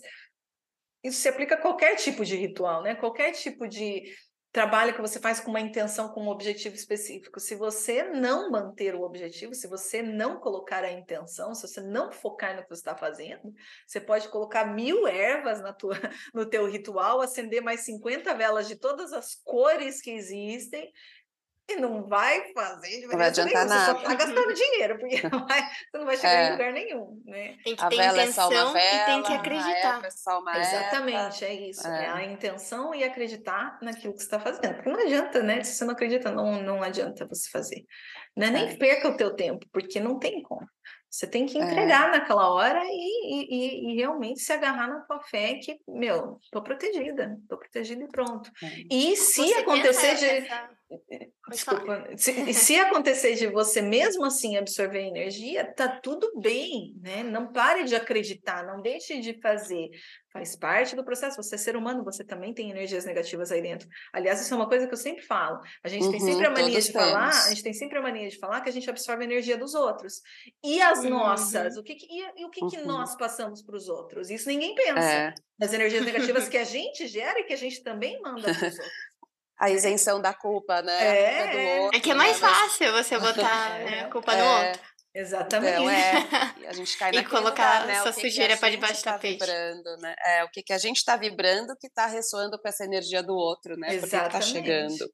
[1.03, 2.95] Isso se aplica a qualquer tipo de ritual, né?
[2.97, 4.03] Qualquer tipo de
[4.53, 7.39] trabalho que você faz com uma intenção, com um objetivo específico.
[7.39, 12.11] Se você não manter o objetivo, se você não colocar a intenção, se você não
[12.11, 13.55] focar no que você está fazendo,
[13.87, 15.95] você pode colocar mil ervas na tua,
[16.35, 20.91] no teu ritual, acender mais 50 velas de todas as cores que existem
[21.69, 23.69] e não vai fazer não vai adiantar nenhum.
[23.69, 23.95] nada.
[23.95, 26.49] Você só tá gastando dinheiro, porque não vai, você não vai chegar é.
[26.49, 27.57] em lugar nenhum, né?
[27.63, 30.03] Tem que a ter vela intenção é só uma vela, e tem que acreditar.
[30.05, 31.87] É Exatamente, é isso.
[31.87, 32.05] É.
[32.05, 32.09] é.
[32.09, 34.75] a intenção e acreditar naquilo que você está fazendo.
[34.75, 35.63] Porque não adianta, né?
[35.63, 37.85] Se você não acredita, não, não adianta você fazer.
[38.35, 38.51] Né?
[38.51, 38.77] Nem é.
[38.77, 40.67] perca o teu tempo, porque não tem como.
[41.11, 41.63] Você tem que é.
[41.63, 42.19] entregar é.
[42.19, 47.39] naquela hora e, e, e, realmente se agarrar na tua fé que, meu, tô protegida,
[47.49, 48.51] tô protegida e pronto.
[48.63, 48.67] É.
[48.91, 50.27] E se Você acontecer de.
[50.27, 50.78] Essa...
[51.51, 57.23] Desculpa, se, se, acontecer de você mesmo assim absorver energia, tá tudo bem, né?
[57.23, 59.91] Não pare de acreditar, não deixe de fazer.
[60.33, 61.43] Faz parte do processo.
[61.43, 63.89] Você é ser humano, você também tem energias negativas aí dentro.
[64.13, 65.61] Aliás, isso é uma coisa que eu sempre falo.
[65.83, 68.29] A gente uhum, tem sempre a mania de falar, a gente tem sempre a mania
[68.29, 70.21] de falar que a gente absorve a energia dos outros.
[70.63, 71.11] E as uhum.
[71.11, 71.77] nossas?
[71.77, 72.69] O que, que e, e, o que, uhum.
[72.69, 74.31] que nós passamos para os outros?
[74.31, 75.01] Isso ninguém pensa.
[75.01, 75.35] É.
[75.61, 78.63] As energias negativas que a gente gera e que a gente também manda para os
[78.63, 79.08] outros
[79.59, 80.93] a isenção da culpa, né?
[81.01, 82.49] É, culpa é, outro, é que é mais né?
[82.49, 84.83] fácil você botar né, a culpa é, no outro.
[85.15, 85.73] Exatamente.
[85.73, 87.95] Então, é, a gente cai e colocar lugar, né?
[87.95, 89.33] essa sujeira para debaixo do tá tapete.
[89.33, 90.15] Vibrando, né?
[90.25, 93.35] É, o que, que a gente está vibrando que está ressoando com essa energia do
[93.35, 93.95] outro, né?
[93.95, 94.11] Exatamente.
[94.11, 95.13] Porque está chegando.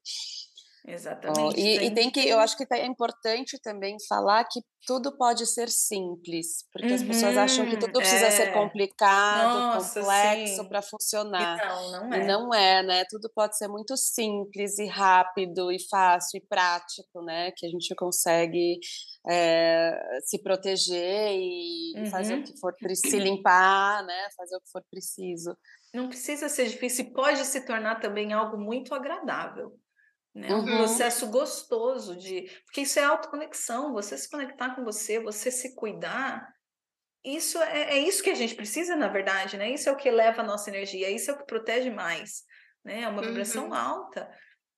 [0.87, 1.39] Exatamente.
[1.39, 1.87] Oh, e, tem...
[1.87, 6.63] e, tem que, eu acho que é importante também falar que tudo pode ser simples,
[6.71, 8.31] porque uhum, as pessoas acham que tudo precisa é.
[8.31, 11.57] ser complicado, Nossa, complexo para funcionar.
[11.57, 12.19] E não, não é.
[12.19, 13.03] E não é, né?
[13.09, 17.51] Tudo pode ser muito simples e rápido e fácil e prático, né?
[17.57, 18.77] Que a gente consegue
[19.27, 22.05] é, se proteger e uhum.
[22.07, 24.27] fazer o que for se limpar, né?
[24.37, 25.57] Fazer o que for preciso.
[25.95, 29.71] Não precisa ser difícil, pode se tornar também algo muito agradável.
[30.35, 30.53] Né?
[30.53, 30.63] Uhum.
[30.63, 32.51] Um processo gostoso de.
[32.65, 36.45] Porque isso é autoconexão, você se conectar com você, você se cuidar.
[37.23, 39.71] Isso é, é isso que a gente precisa, na verdade, né?
[39.71, 42.43] Isso é o que eleva a nossa energia, isso é o que protege mais.
[42.83, 43.01] Né?
[43.03, 43.73] É uma vibração uhum.
[43.73, 44.29] alta.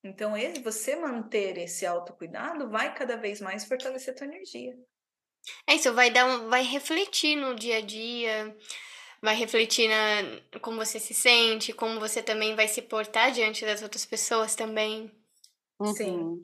[0.03, 4.73] Então, ele, você manter esse autocuidado vai cada vez mais fortalecer a tua energia.
[5.65, 8.55] É isso, vai dar um, vai refletir no dia a dia,
[9.21, 13.81] vai refletir na como você se sente, como você também vai se portar diante das
[13.81, 15.11] outras pessoas também.
[15.79, 15.93] Uhum.
[15.93, 16.41] Sim.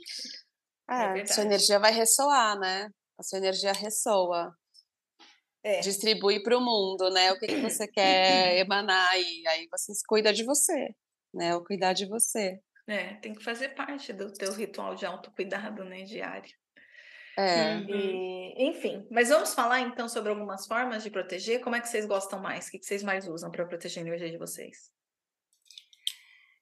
[0.89, 2.89] É, é sua energia vai ressoar, né?
[3.17, 4.55] A sua energia ressoa.
[5.63, 5.79] É.
[5.79, 7.31] Distribui para o mundo, né?
[7.31, 10.93] O que, que você quer emanar e aí você cuida de você,
[11.33, 11.55] né?
[11.55, 12.59] O cuidar de você.
[12.85, 16.53] É, tem que fazer parte do teu ritual de autocuidado, né, diário.
[17.37, 17.75] É.
[17.75, 17.89] Uhum.
[17.89, 21.61] E, enfim, mas vamos falar então sobre algumas formas de proteger.
[21.61, 22.67] Como é que vocês gostam mais?
[22.67, 24.91] O que vocês mais usam para proteger a energia de vocês?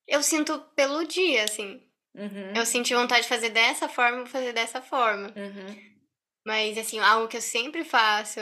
[0.07, 1.90] Eu sinto pelo dia, assim.
[2.15, 2.53] Uhum.
[2.55, 5.33] Eu senti vontade de fazer dessa forma, vou fazer dessa forma.
[5.35, 5.91] Uhum.
[6.45, 8.39] Mas, assim, algo que eu sempre faço,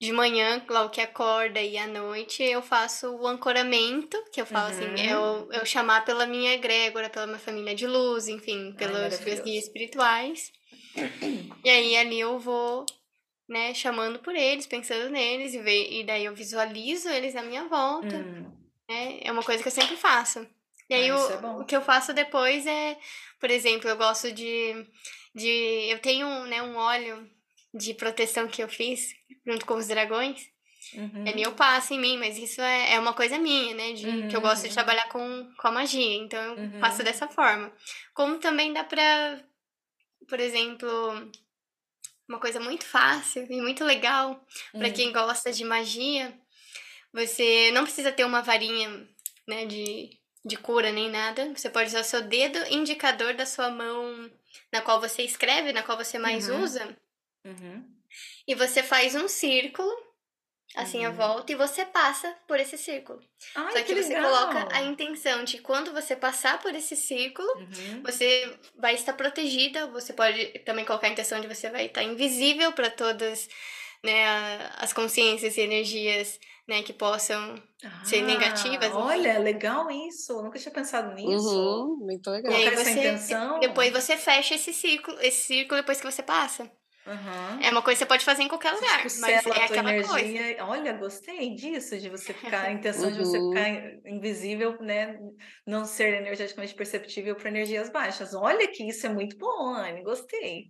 [0.00, 4.68] de manhã, logo que acorda, e à noite, eu faço o ancoramento, que eu falo
[4.68, 4.94] assim, uhum.
[4.94, 9.40] assim, eu, eu chamar pela minha egrégora, pela minha família de luz, enfim, pelos meus
[9.40, 10.52] guias espirituais.
[11.64, 12.84] e aí, ali eu vou,
[13.48, 17.64] né, chamando por eles, pensando neles, e, ver, e daí eu visualizo eles à minha
[17.64, 18.16] volta.
[18.16, 18.52] Hum.
[18.88, 19.18] Né?
[19.22, 20.46] É uma coisa que eu sempre faço.
[20.88, 22.96] E aí, ah, o, é o que eu faço depois é,
[23.40, 24.86] por exemplo, eu gosto de.
[25.34, 27.28] de eu tenho né, um óleo
[27.74, 29.14] de proteção que eu fiz
[29.46, 30.48] junto com os dragões.
[30.94, 31.24] Uhum.
[31.26, 33.92] Ali eu passo em mim, mas isso é, é uma coisa minha, né?
[33.92, 34.28] De, uhum.
[34.28, 34.74] Que eu gosto de uhum.
[34.74, 36.16] trabalhar com, com a magia.
[36.16, 36.80] Então eu uhum.
[36.80, 37.72] faço dessa forma.
[38.14, 39.42] Como também dá pra,
[40.28, 40.88] por exemplo,
[42.28, 46.32] uma coisa muito fácil e muito legal para quem gosta de magia.
[47.12, 49.08] Você não precisa ter uma varinha,
[49.48, 50.10] né, de
[50.46, 51.52] de cura nem nada.
[51.54, 54.30] Você pode usar o seu dedo indicador da sua mão
[54.72, 56.62] na qual você escreve, na qual você mais Uhum.
[56.62, 56.96] usa.
[57.44, 57.84] Uhum.
[58.46, 59.90] E você faz um círculo,
[60.76, 61.12] assim, Uhum.
[61.12, 63.20] volta, e você passa por esse círculo.
[63.54, 64.24] Ai, Só que, você legal.
[64.24, 68.02] coloca a intenção de quando você passar por esse círculo, Uhum.
[68.04, 69.86] você vai estar protegida.
[69.88, 73.48] Você pode também colocar a intenção de você vai estar invisível para todas
[74.04, 77.54] né, a- as consciências e energias né, que possam.
[78.04, 78.96] ser negativas, enfim.
[78.98, 80.32] Ah, Olha, legal isso.
[80.32, 81.48] Eu nunca tinha pensado nisso.
[81.48, 82.52] Uhum, muito legal.
[82.52, 82.90] E aí Colocar você.
[82.90, 83.60] intenção.
[83.60, 86.70] Depois você fecha esse círculo, esse círculo depois que você passa.
[87.06, 87.60] Uhum.
[87.62, 90.20] É uma coisa que você pode fazer em qualquer lugar, Tipo, mas é aquela coisa.
[90.20, 90.64] energia.
[90.64, 93.50] Olha, gostei disso, de você ficar, a intenção de você Uhum.
[93.50, 95.16] ficar in- invisível, né?
[95.64, 98.34] Não ser energeticamente perceptível para energias baixas.
[98.34, 100.64] Olha que isso é muito bom, Anne, gostei.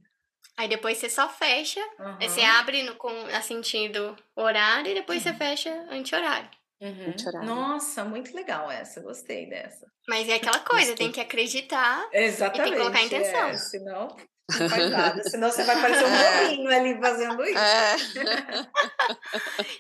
[0.59, 1.81] Aí depois você só fecha,
[2.19, 2.47] aí você Uhum.
[2.47, 6.49] abre no, com a sentido horário e depois você fecha anti-horário.
[6.81, 7.14] Uhum.
[7.45, 9.87] Nossa, muito legal essa, gostei dessa.
[10.09, 12.07] Mas é aquela coisa, tem que acreditar.
[12.12, 12.77] Exatamente.
[12.77, 13.49] colocar a intenção.
[13.49, 14.16] é, senão
[14.61, 15.23] não faz nada.
[15.25, 16.45] Senão você vai parecer um É.
[16.45, 17.59] bolinho ali fazendo isso.
[17.59, 17.97] É.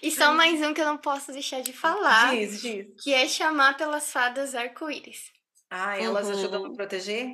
[0.02, 2.86] E só mais um que eu não posso deixar de falar, Diz, diz.
[3.02, 5.30] que é chamar pelas fadas arco-íris.
[5.70, 6.32] Ah, elas Uhum.
[6.32, 7.28] ajudam a proteger?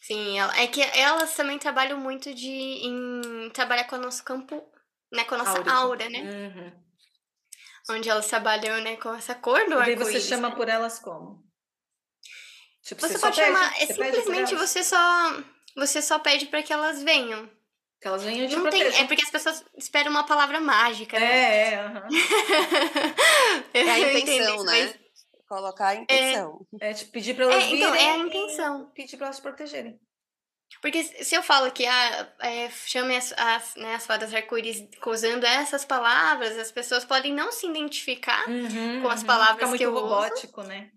[0.00, 4.64] Sim, ela- é que elas também trabalham muito de em trabalhar com o nosso campo,
[5.12, 6.20] né, com a nossa aura, né?
[6.20, 6.72] Uhum.
[7.90, 9.98] Onde elas trabalham, né, com essa cor do E arco-íris.
[9.98, 10.54] você chama né?
[10.56, 11.42] por elas como?
[12.82, 13.46] Tipo, Você, só pode pede?
[13.52, 15.42] chamar, é Você pede simplesmente você só
[15.76, 17.48] você só pede para que elas venham.
[18.00, 21.18] Que elas venham e te Não tem, é porque as pessoas esperam uma palavra mágica,
[21.18, 21.26] né?
[21.26, 22.08] É, é, aham.
[23.74, 24.72] É a intenção, né?
[24.84, 25.07] mas-
[25.48, 26.66] Colocar a intenção.
[26.80, 28.90] É tipo pedir pra elas É, então, virem é a intenção.
[28.92, 29.98] Pedir pra elas te protegerem.
[30.82, 35.44] Porque se eu falo que ah, é, chame as, as, né, as fadas arco-íris usando
[35.44, 38.44] essas palavras, as pessoas podem não se identificar,
[39.00, 40.30] Com as palavras Fica muito que eu uso.
[40.30, 40.90] robótico, né?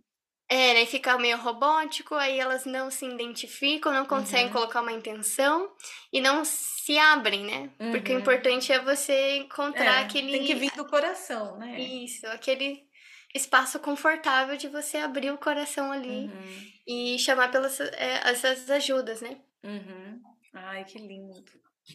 [0.49, 4.53] é, né, fica meio robótico, aí elas não se identificam, não conseguem Uhum.
[4.53, 5.73] colocar uma intenção
[6.11, 7.69] e não se abrem, né?
[7.89, 8.19] Porque o Uhum.
[8.19, 10.31] importante é você encontrar É, aquele.
[10.37, 11.79] Tem que vir do coração, né?
[12.05, 12.85] Isso, aquele
[13.33, 19.21] espaço confortável de você abrir o coração ali Uhum, e chamar pelas é, essas ajudas,
[19.21, 19.37] né?
[19.63, 20.21] uhum.
[20.53, 21.43] Ai, que lindo.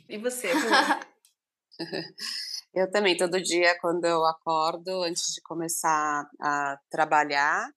[0.08, 0.48] E você?
[2.74, 7.70] Eu também, todo dia, quando eu acordo, antes de começar a trabalhar,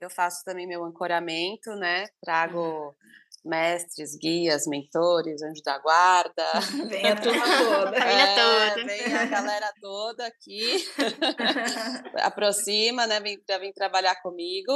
[0.00, 2.06] eu faço também meu ancoramento, né?
[2.20, 2.96] Trago
[3.44, 6.44] mestres, guias, mentores, anjo da guarda.
[6.88, 7.96] Vem a turma toda.
[7.98, 8.86] É, toda.
[8.86, 10.84] Vem a galera toda aqui,
[12.22, 13.20] aproxima, né?
[13.20, 14.72] Vem, vir trabalhar comigo.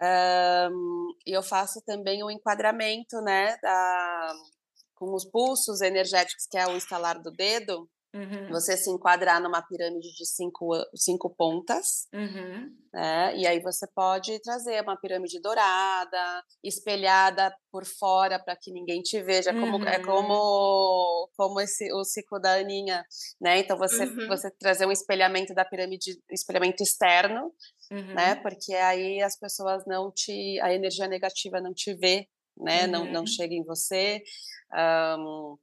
[0.00, 0.72] Ahn,
[1.26, 3.56] e eu faço também o enquadramento, né?
[3.62, 4.32] Da,
[4.94, 7.88] com os pulsos energéticos, que é o instalar do dedo.
[8.14, 13.36] Uhum, Você se enquadrar numa pirâmide de cinco, cinco pontas, uhum, né?
[13.36, 19.20] E aí você pode trazer uma pirâmide dourada, espelhada por fora para que ninguém te
[19.20, 20.02] veja, como é Uhum.
[20.04, 23.04] como como esse o ciclo da Aninha,
[23.40, 23.58] né?
[23.58, 24.28] Então você Uhum.
[24.28, 27.52] você trazer um espelhamento da pirâmide, espelhamento externo,
[27.90, 28.14] uhum.
[28.14, 28.36] né?
[28.36, 32.86] Porque aí as pessoas não te a energia negativa não te vê, né?
[32.86, 33.26] Não não Uhum.
[33.26, 34.22] chega em você.
[34.72, 35.56] Ahn,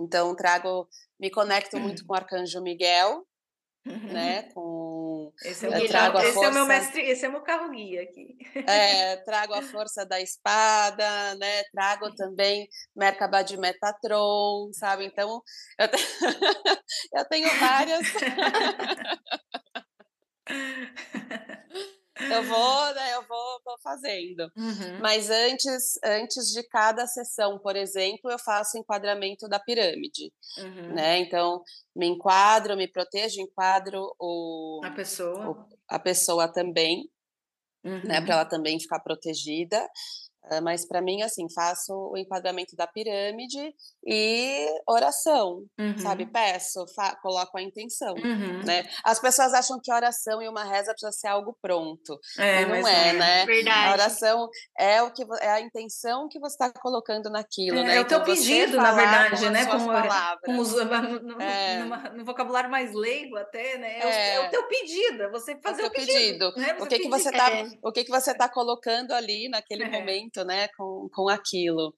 [0.00, 3.24] então trago me conecto muito com o arcanjo Miguel,
[3.86, 4.12] Uhum.
[4.12, 4.42] né?
[4.52, 7.40] Com Esse é, o trago a esse é o meu mestre, esse é o meu
[7.40, 8.36] carro guia aqui.
[8.66, 11.62] É, trago a força da espada, né?
[11.72, 15.06] Trago também Merkaba de Metatron, sabe?
[15.06, 15.40] Então,
[15.78, 15.96] eu, te-
[17.14, 18.06] eu tenho várias.
[22.30, 23.14] eu vou, né?
[23.14, 24.50] Eu vou, vou fazendo.
[24.56, 24.98] Uhum.
[25.00, 30.94] Mas antes, antes de cada sessão, por exemplo, eu faço enquadramento da pirâmide, Uhum.
[30.94, 31.18] né?
[31.18, 31.62] Então,
[31.94, 35.50] me enquadro, me protejo, enquadro o, A pessoa.
[35.50, 37.08] o- a pessoa também,
[37.84, 38.02] Uhum.
[38.04, 39.88] né, para ela também ficar protegida.
[40.62, 43.72] Mas para mim, assim, faço o enquadramento da pirâmide
[44.06, 45.98] e oração, Uhum.
[45.98, 46.26] sabe?
[46.26, 46.84] Peço,
[47.22, 48.62] coloco a intenção, Uhum.
[48.64, 48.88] né?
[49.04, 53.12] As pessoas acham que oração e uma reza precisa ser algo pronto, É, não é,
[53.12, 53.18] não.
[53.18, 53.42] né?
[53.42, 53.92] A Verdade.
[53.92, 57.96] oração é o que é a intenção que você está colocando naquilo, É, né?
[57.96, 59.66] é o teu Então, pedido, na verdade, com né?
[59.66, 60.40] Com, palavras.
[60.44, 60.72] com os,
[61.22, 61.78] no, É.
[61.78, 63.98] numa- no vocabulário mais leigo até, né?
[64.00, 64.34] É, o- É.
[64.34, 66.12] é o teu pedido, é você É o fazer teu o pedido.
[66.12, 66.52] pedido.
[66.56, 66.76] né?
[66.80, 67.66] O que que você tá, É.
[67.82, 69.88] o que que você tá colocando ali naquele É.
[70.44, 71.94] momento, né, com, com aquilo.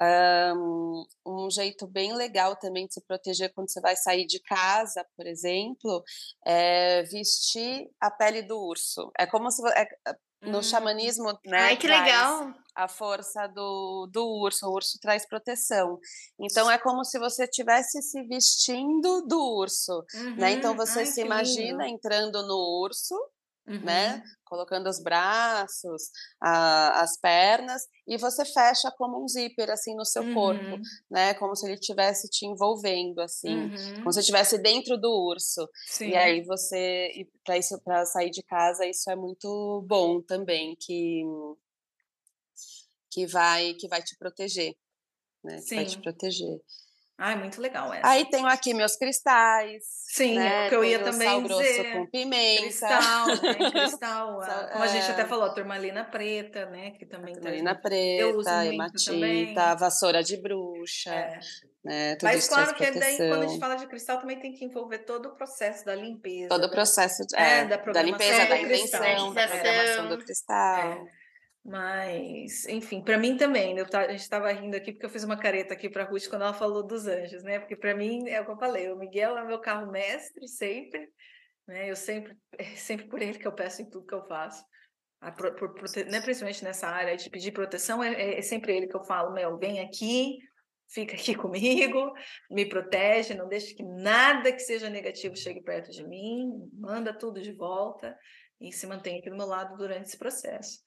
[0.00, 0.54] É.
[0.56, 5.06] Um, um jeito bem legal também de se proteger quando você vai sair de casa,
[5.16, 6.02] por exemplo,
[6.44, 9.10] é vestir a pele do urso.
[9.18, 9.86] É como se vo- é,
[10.42, 10.62] no Hum.
[10.62, 12.52] xamanismo, né, Ai, que legal.
[12.74, 14.66] a força do, do urso.
[14.66, 15.98] O urso traz proteção.
[16.40, 20.04] Então é como se você estivesse se vestindo do urso,
[20.36, 20.50] né?
[20.52, 20.76] Então Uhum.
[20.76, 21.94] você Ai, se imagina lindo.
[21.94, 23.14] entrando no urso?
[23.66, 23.80] Uhum.
[23.80, 24.22] né?
[24.44, 26.02] Colocando os braços,
[26.40, 30.34] a, as pernas, e você fecha como um zíper, assim, no seu uhum.
[30.34, 31.34] corpo, né?
[31.34, 33.96] Como se ele estivesse te envolvendo, assim, uhum.
[33.96, 35.68] como se estivesse dentro do urso.
[35.86, 36.10] Sim.
[36.10, 37.10] E aí você,
[37.44, 41.22] para isso, para sair de casa, isso é muito bom também, que
[43.10, 44.74] que vai que vai te proteger,
[45.42, 45.60] né?
[45.66, 46.60] Que vai te proteger.
[47.16, 48.08] Ai, muito legal essa.
[48.08, 49.84] Aí tenho aqui meus cristais.
[50.08, 50.66] Sim, né?
[50.66, 51.92] é que eu ia também sal grosso dizer.
[51.92, 52.62] com pimenta.
[52.62, 53.70] Cristal, né?
[53.70, 54.40] Cristal.
[54.40, 55.24] a, como a gente até é.
[55.24, 56.90] falou, a turmalina preta, né?
[56.92, 61.14] Que também turmalina preta, hematita, vassoura de bruxa.
[61.14, 61.40] É.
[61.84, 62.16] Né?
[62.16, 64.98] Tudo Mas claro que daí, quando a gente fala de cristal, também tem que envolver
[65.00, 66.48] todo o processo da limpeza.
[66.48, 71.06] Todo o processo de, é, da, da, limpeza, da invenção, da programação do cristal.
[71.64, 75.38] Mas, enfim, para mim também, eu, a gente estava rindo aqui porque eu fiz uma
[75.38, 77.58] careta aqui para a Ruth quando ela falou dos anjos, né?
[77.58, 81.08] Porque para mim, é o que eu falei, o Miguel é meu carro mestre sempre,
[81.66, 81.90] né?
[81.90, 84.62] Eu sempre, é sempre por ele que eu peço em tudo que eu faço.
[85.22, 85.72] A, por, por,
[86.06, 86.20] né?
[86.20, 89.56] Principalmente nessa área de pedir proteção, é, é, é sempre ele que eu falo, meu,
[89.56, 90.36] vem aqui,
[90.90, 92.12] fica aqui comigo,
[92.50, 97.40] me protege, não deixe que nada que seja negativo chegue perto de mim, manda tudo
[97.40, 98.14] de volta
[98.60, 100.80] e se mantém aqui do meu lado durante esse processo.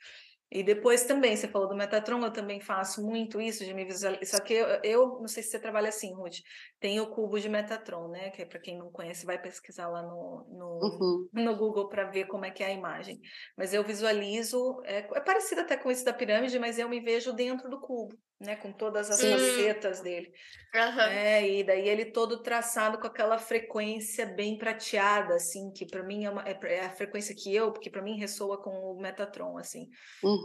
[0.49, 4.25] E depois também, você falou do Metatron, eu também faço muito isso de me visualizar.
[4.25, 6.37] Só que eu, eu não sei se você trabalha assim, Ruth.
[6.79, 8.29] Tem o cubo de Metatron, né?
[8.29, 11.29] Que é para quem não conhece, vai pesquisar lá no, no, uhum.
[11.33, 13.19] no Google para ver como é que é a imagem.
[13.57, 17.33] Mas eu visualizo, é, é, parecido até com isso da pirâmide, mas eu me vejo
[17.33, 18.55] dentro do cubo, né?
[18.55, 20.31] Com todas as facetas dele.
[20.73, 21.01] Uhum.
[21.01, 26.25] É, e daí ele todo traçado com aquela frequência bem prateada, assim, que para mim
[26.25, 29.57] é, uma, é, é, a frequência que eu, porque para mim ressoa com o Metatron,
[29.57, 29.89] assim.
[30.23, 30.36] Uhum.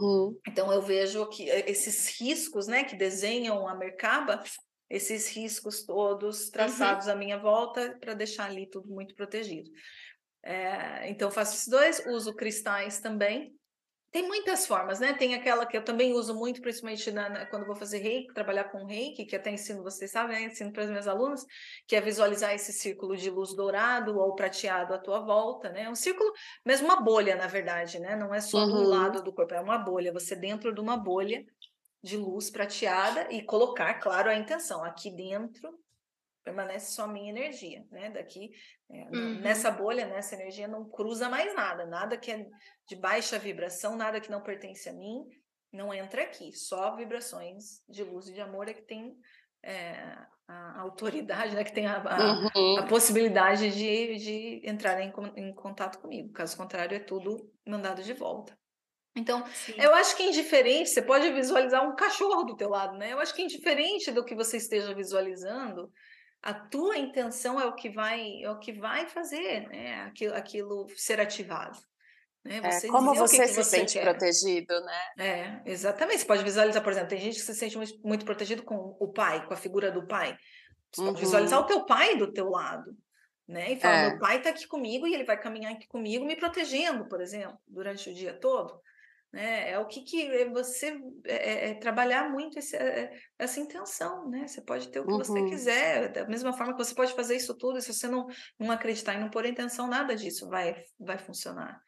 [0.47, 4.43] Então eu vejo que eh, esses riscos, né, que desenham a Merkaba,
[4.89, 6.51] esses riscos todos uhum.
[6.51, 7.13] traçados uhum.
[7.13, 9.69] à minha volta para deixar ali tudo muito protegido.
[10.43, 13.55] É, então faço esses dois, uso cristais também,
[14.13, 15.11] tem muitas formas, né?
[15.13, 18.65] Tem aquela que eu também uso muito, principalmente na, na, quando vou fazer reiki, trabalhar
[18.65, 20.45] com reiki, que até ensino, vocês sabem, né?
[20.45, 21.43] ensino para os meus alunos,
[21.87, 25.89] que é visualizar esse círculo de luz dourado ou prateado à tua volta, né?
[25.89, 26.31] Um círculo,
[26.63, 28.15] mesmo uma bolha, na verdade, né?
[28.15, 28.67] Não é só uhum.
[28.67, 30.13] do lado do corpo, é uma bolha.
[30.13, 31.43] Você dentro de uma bolha
[32.03, 34.83] de luz prateada e colocar, claro, a intenção.
[34.83, 35.73] Aqui dentro
[36.43, 38.09] permanece só a minha energia, né?
[38.09, 38.51] Daqui,
[38.89, 39.39] é, uhum.
[39.39, 42.45] nessa bolha, nessa energia não cruza mais nada, nada que é
[42.87, 45.23] de baixa vibração, nada que não pertence a mim,
[45.71, 46.51] não entra aqui.
[46.51, 49.15] Só vibrações de luz e de amor é que tem
[49.63, 51.63] é, a autoridade, né?
[51.63, 52.79] Que tem a, a, uhum.
[52.79, 56.31] a possibilidade de, de entrar em, em contato comigo.
[56.33, 58.57] Caso contrário, é tudo mandado de volta.
[59.15, 59.75] Então, Sim.
[59.77, 63.13] eu acho que indiferente, você pode visualizar um cachorro do teu lado, né?
[63.13, 65.91] Eu acho que indiferente do que você esteja visualizando,
[66.43, 70.01] a tua intenção é o que vai é o que vai fazer né?
[70.03, 71.79] aquilo, aquilo ser ativado.
[72.43, 72.59] Né?
[72.69, 74.03] Você é, como você que se você sente quer.
[74.03, 75.01] protegido, né?
[75.17, 76.19] É, exatamente.
[76.19, 79.07] Você pode visualizar, por exemplo, tem gente que se sente muito, muito protegido com o
[79.13, 80.37] pai, com a figura do pai.
[80.91, 81.07] Você uhum.
[81.07, 82.93] pode visualizar o teu pai do teu lado,
[83.47, 83.71] né?
[83.71, 84.09] E falar, é.
[84.09, 87.57] meu pai está aqui comigo e ele vai caminhar aqui comigo, me protegendo, por exemplo,
[87.65, 88.77] durante o dia todo.
[89.33, 89.71] Né?
[89.71, 94.29] É o que, que é você é, é, é trabalhar muito esse, é, essa intenção,
[94.29, 94.47] né?
[94.47, 95.17] Você pode ter o que uhum.
[95.17, 98.27] você quiser, da mesma forma que você pode fazer isso tudo, se você não,
[98.59, 101.81] não acreditar e não pôr intenção, nada disso vai, vai funcionar.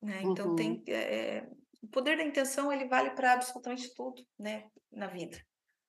[0.00, 0.22] Né?
[0.22, 0.56] Então uhum.
[0.56, 1.46] tem é,
[1.82, 5.38] o poder da intenção ele vale para absolutamente tudo, né, na vida.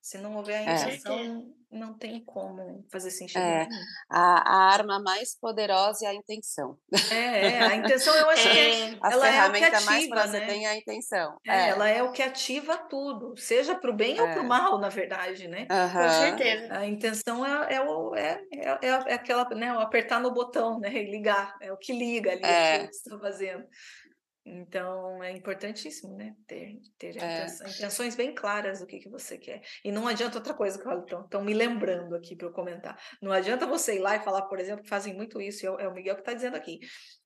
[0.10, 1.78] Se não houver a intenção, é.
[1.78, 3.44] não tem como fazer sentido.
[3.44, 3.68] É,
[4.10, 6.76] a, a, arma mais poderosa é a intenção.
[7.12, 8.52] É, é a intenção eu acho é.
[8.52, 10.46] que é, a ela ferramenta é o que ativa, mais você né?
[10.48, 11.38] tem a intenção.
[11.46, 14.80] É, Ela é o que ativa tudo, seja para o bem ou para o mal,
[14.80, 15.68] na verdade, né?
[15.70, 16.04] Uhum.
[16.04, 16.76] Com certeza.
[16.76, 20.92] A intenção é, é, o, é, é, é aquela, né, o apertar no botão, né,
[20.92, 22.78] e ligar, é o que liga ali é.
[22.78, 23.64] o que você está fazendo.
[24.52, 26.36] Então é importantíssimo, né?
[26.48, 27.46] Ter, ter é.
[27.46, 29.62] intenções bem claras do que, que você quer.
[29.84, 33.00] E não adianta outra coisa que estão me lembrando aqui para eu comentar.
[33.22, 35.94] Não adianta você ir lá e falar, por exemplo, que fazem muito isso, é o
[35.94, 36.80] Miguel que está dizendo aqui.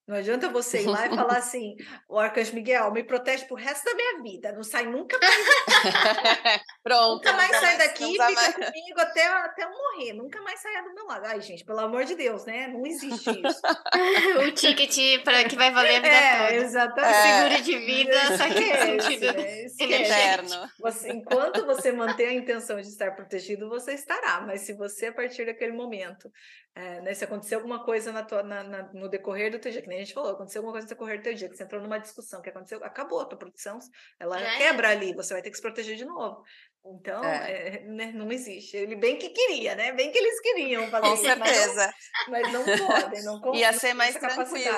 [0.05, 1.75] Não adianta você ir lá e falar assim,
[2.09, 6.61] o Arcanjo Miguel, me protege pro resto da minha vida, não sai nunca mais.
[6.83, 7.23] Pronto.
[7.25, 8.55] Nunca mais sai daqui e fica mais...
[8.55, 10.13] comigo até, até eu morrer.
[10.13, 11.25] Nunca mais saia do meu lado.
[11.27, 12.67] Ai, gente, pelo amor de Deus, né?
[12.67, 13.61] Não existe isso.
[14.45, 16.55] o ticket para que vai valer a vida é, toda.
[16.55, 17.15] Exatamente.
[17.15, 17.23] É.
[17.23, 20.69] Seguro de vida, só que é sentido eterno.
[20.79, 24.41] Você, enquanto você manter a intenção de estar protegido, você estará.
[24.41, 26.29] Mas se você, a partir daquele momento,
[26.75, 29.81] é, né, se acontecer alguma coisa na tua, na, na, no decorrer do teu dia,
[29.81, 31.63] que nem a gente falou, aconteceu alguma coisa no decorrer do teu dia, que você
[31.63, 33.77] entrou numa discussão, que aconteceu, acabou a tua proteção,
[34.19, 34.57] ela é.
[34.57, 36.43] quebra ali, você vai ter que se proteger de novo.
[36.85, 37.77] Então, é.
[37.77, 38.75] É, né, não existe.
[38.75, 39.93] Ele bem que queria, né?
[39.93, 41.93] Bem que eles queriam fazer Com certeza.
[42.27, 43.61] Mas não, mas não podem, não conseguem.
[43.61, 44.77] Ia ser mais tranquilo.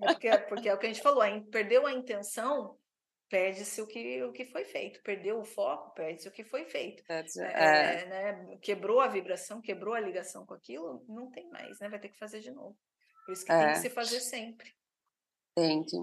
[0.00, 2.76] Porque, porque é o que a gente falou, perdeu a intenção,
[3.28, 5.00] perde-se o que, o que foi feito.
[5.04, 7.04] Perdeu o foco, perde-se o que foi feito.
[7.08, 8.06] É, é.
[8.06, 8.58] Né?
[8.60, 11.88] Quebrou a vibração, quebrou a ligação com aquilo, não tem mais, né?
[11.88, 12.76] Vai ter que fazer de novo.
[13.24, 14.74] Por isso que tem que se fazer sempre.
[15.54, 15.96] Tem que.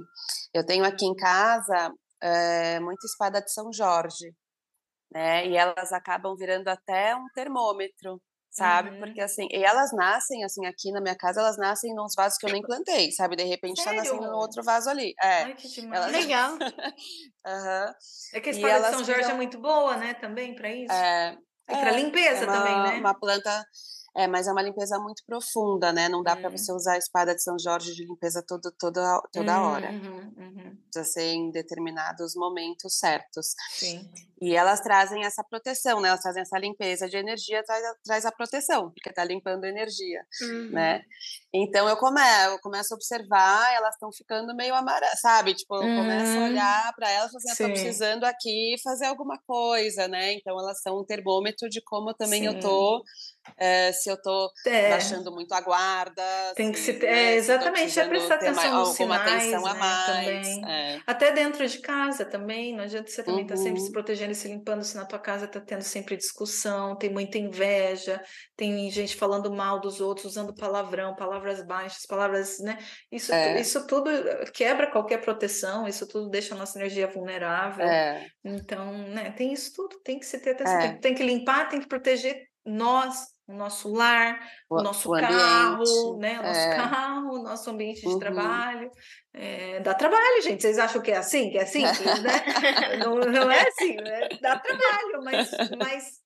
[0.53, 4.33] Eu tenho aqui em casa é, muita espada de São Jorge
[5.11, 5.47] né?
[5.47, 8.89] E elas acabam virando até um termômetro, sabe?
[8.89, 8.99] Uhum.
[8.99, 12.45] Porque assim, e elas nascem assim aqui na minha casa, elas nascem nos vasos que
[12.45, 13.35] eu nem plantei, sabe?
[13.35, 13.99] De repente Sério?
[13.99, 15.13] tá nascendo no outro vaso ali.
[15.21, 15.43] É.
[15.43, 16.03] Ai, que demais.
[16.03, 16.11] Elas...
[16.25, 16.51] Legal.
[16.53, 17.93] uhum.
[18.33, 19.31] É que a espada de São Jorge é viram...
[19.31, 20.13] é muito boa, né?
[20.15, 20.93] Também para isso.
[20.93, 21.37] É.
[21.69, 22.99] É, para limpeza é uma, também, né?
[22.99, 23.65] Uma planta
[24.17, 26.09] é, mas é uma limpeza muito profunda, né?
[26.09, 26.41] Não dá uhum.
[26.41, 29.91] para você usar a espada de São Jorge de limpeza todo, toda, toda uhum, hora.
[29.91, 30.77] Uhum, uhum.
[30.91, 33.53] Precisa ser em determinados momentos certos.
[33.69, 34.09] Sim.
[34.41, 36.09] E elas trazem essa proteção, né?
[36.09, 40.23] Elas trazem essa limpeza de energia, traz a, traz a proteção, porque está limpando energia,
[40.71, 40.97] né?
[40.97, 41.65] Uhum.
[41.65, 45.53] Então eu, come, eu começo a observar, elas estão ficando meio amarelas, sabe?
[45.53, 46.45] Tipo, eu começo a uhum.
[46.45, 50.33] olhar para elas e assim, estou precisando aqui fazer alguma coisa, né?
[50.33, 52.47] Então elas são um termômetro de como também Sim.
[52.47, 53.03] eu tô
[53.57, 54.89] é, se eu estou é.
[54.89, 56.23] baixando muito a guarda.
[56.55, 59.73] Tem que se ter, né, é, exatamente, é prestar atenção nos sinais, atenção né, a
[59.73, 60.47] mais.
[60.67, 61.01] É.
[61.05, 63.59] Até dentro de casa também, não adianta você também estar uhum.
[63.59, 63.93] tá sempre se uhum.
[63.93, 68.21] protegendo e se limpando, se na tua casa está tendo sempre discussão, tem muita inveja,
[68.55, 72.77] tem gente falando mal dos outros, usando palavrão, palavras baixas, palavras, né?
[73.11, 73.59] Isso, é.
[73.59, 74.09] isso tudo
[74.53, 77.85] quebra qualquer proteção, isso tudo deixa a nossa energia vulnerável.
[78.43, 81.79] Então, né, tem isso tudo, tem que se ter atenção, tem, tem que limpar, tem
[81.79, 84.39] que proteger nós o nosso lar,
[84.69, 86.39] o, o nosso o carro, ambiente, né?
[86.39, 86.75] O nosso é.
[86.75, 88.19] carro, o nosso ambiente de uhum.
[88.19, 88.91] trabalho.
[89.33, 90.61] É, dá trabalho, gente.
[90.61, 92.31] Vocês acham que é assim, que é simples, né?
[92.99, 94.27] não, não é assim, né?
[94.41, 96.19] Dá trabalho, mas, mas,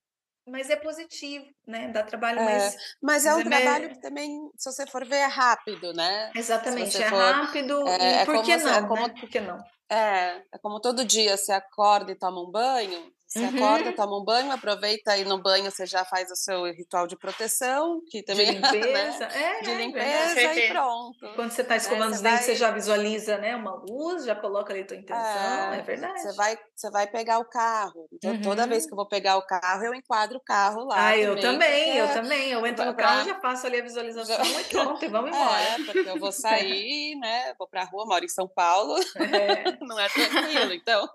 [0.48, 1.88] mas é positivo, né?
[1.88, 2.76] Dá trabalho, é, mas.
[3.00, 6.32] Mas é um trabalho que também, se você for ver, é rápido, né?
[6.34, 7.86] Exatamente, é for, rápido.
[7.86, 8.88] É, e por que não?
[8.88, 9.14] Como, né?
[9.20, 9.58] Por que não?
[9.88, 13.64] É, é como todo dia você acorda e toma um banho, você uhum.
[13.64, 17.16] acorda, toma um banho, aproveita e no banho você já faz o seu ritual de
[17.16, 19.58] proteção, que também de limpeza, né?
[19.58, 21.34] é, de limpeza é, e pronto.
[21.34, 22.16] Quando você está escovando né?
[22.16, 22.44] os dentes, vai...
[22.44, 26.20] você já visualiza, né, uma luz, já coloca ali a tua intenção, é, é, verdade.
[26.20, 28.06] Você vai, você vai pegar o carro.
[28.12, 28.42] Então, uhum.
[28.42, 28.88] toda vez uhum.
[28.88, 31.06] que eu vou pegar o carro, eu enquadro o carro lá.
[31.06, 32.50] Ah, eu também, eu também.
[32.50, 34.44] Eu entro no carro, já faço ali a visualização já...
[34.60, 35.58] e pronto, e vamos embora.
[35.58, 39.78] É, porque eu vou sair, né, vou pra rua, moro em São Paulo, é.
[39.80, 41.08] não é tranquilo, então.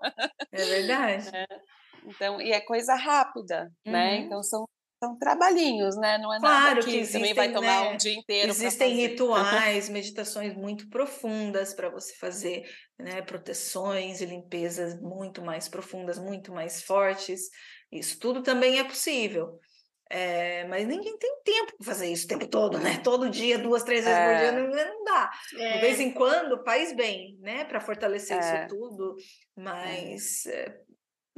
[0.50, 1.30] É verdade.
[2.08, 2.12] É.
[2.14, 3.68] Então, e é coisa rápida, né?
[3.86, 3.92] uhum.
[3.92, 4.16] né?
[4.18, 4.64] Então são
[5.02, 6.18] são trabalhinhos, né?
[6.18, 7.90] Não é claro nada que, que existem, também vai tomar né?
[7.90, 8.50] um dia inteiro.
[8.50, 13.22] Existem rituais, meditações muito profundas para você fazer, né?
[13.22, 17.42] Proteções e limpezas muito mais profundas, muito mais fortes.
[17.92, 19.60] Isso tudo também é possível.
[20.10, 22.98] É, mas ninguém tem tempo para fazer isso o tempo todo, né?
[23.04, 24.26] Todo dia, duas, três vezes é.
[24.26, 25.30] por dia, não, não dá.
[25.58, 25.72] É.
[25.74, 27.64] De vez em quando faz bem, né?
[27.66, 28.66] Para fortalecer isso é.
[28.66, 29.62] tudo, é.
[29.62, 30.80] mas eh,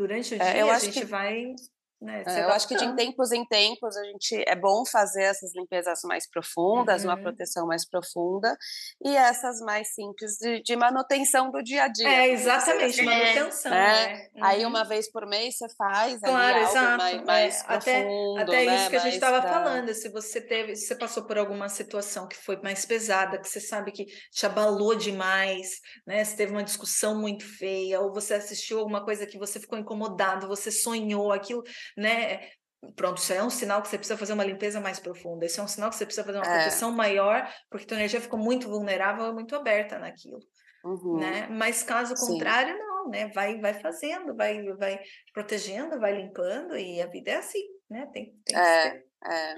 [0.00, 1.04] durante o é, dia a gente que...
[1.04, 1.54] vai
[2.00, 5.54] né, é, eu acho que de tempos em tempos a gente é bom fazer essas
[5.54, 7.10] limpezas mais profundas, uhum.
[7.10, 8.56] uma proteção mais profunda
[9.04, 12.08] e essas mais simples de, de manutenção do dia a dia.
[12.08, 13.70] É exatamente manutenção.
[13.70, 14.06] Né?
[14.06, 14.28] né?
[14.34, 14.44] Uhum.
[14.44, 16.96] Aí uma vez por mês você faz claro, ali exato.
[16.96, 18.76] mais, mais é, profundo, até, até né?
[18.76, 19.52] isso que a gente estava pra...
[19.52, 19.92] falando.
[19.92, 23.60] Se você teve, se você passou por alguma situação que foi mais pesada, que você
[23.60, 26.24] sabe que te abalou demais, né?
[26.24, 30.48] Se teve uma discussão muito feia ou você assistiu alguma coisa que você ficou incomodado,
[30.48, 31.62] você sonhou aquilo
[31.96, 32.50] né?
[32.96, 35.44] Pronto, isso é um sinal que você precisa fazer uma limpeza mais profunda.
[35.44, 36.62] Isso é um sinal que você precisa fazer uma é.
[36.62, 40.38] proteção maior, porque tua energia ficou muito vulnerável, muito aberta naquilo.
[40.82, 41.18] Uhum.
[41.18, 41.46] Né?
[41.48, 42.78] Mas caso contrário, Sim.
[42.78, 43.28] não, né?
[43.34, 44.98] Vai, vai fazendo, vai, vai
[45.34, 48.08] protegendo, vai limpando e a vida é assim, né?
[48.12, 49.54] Tem, tem é, é.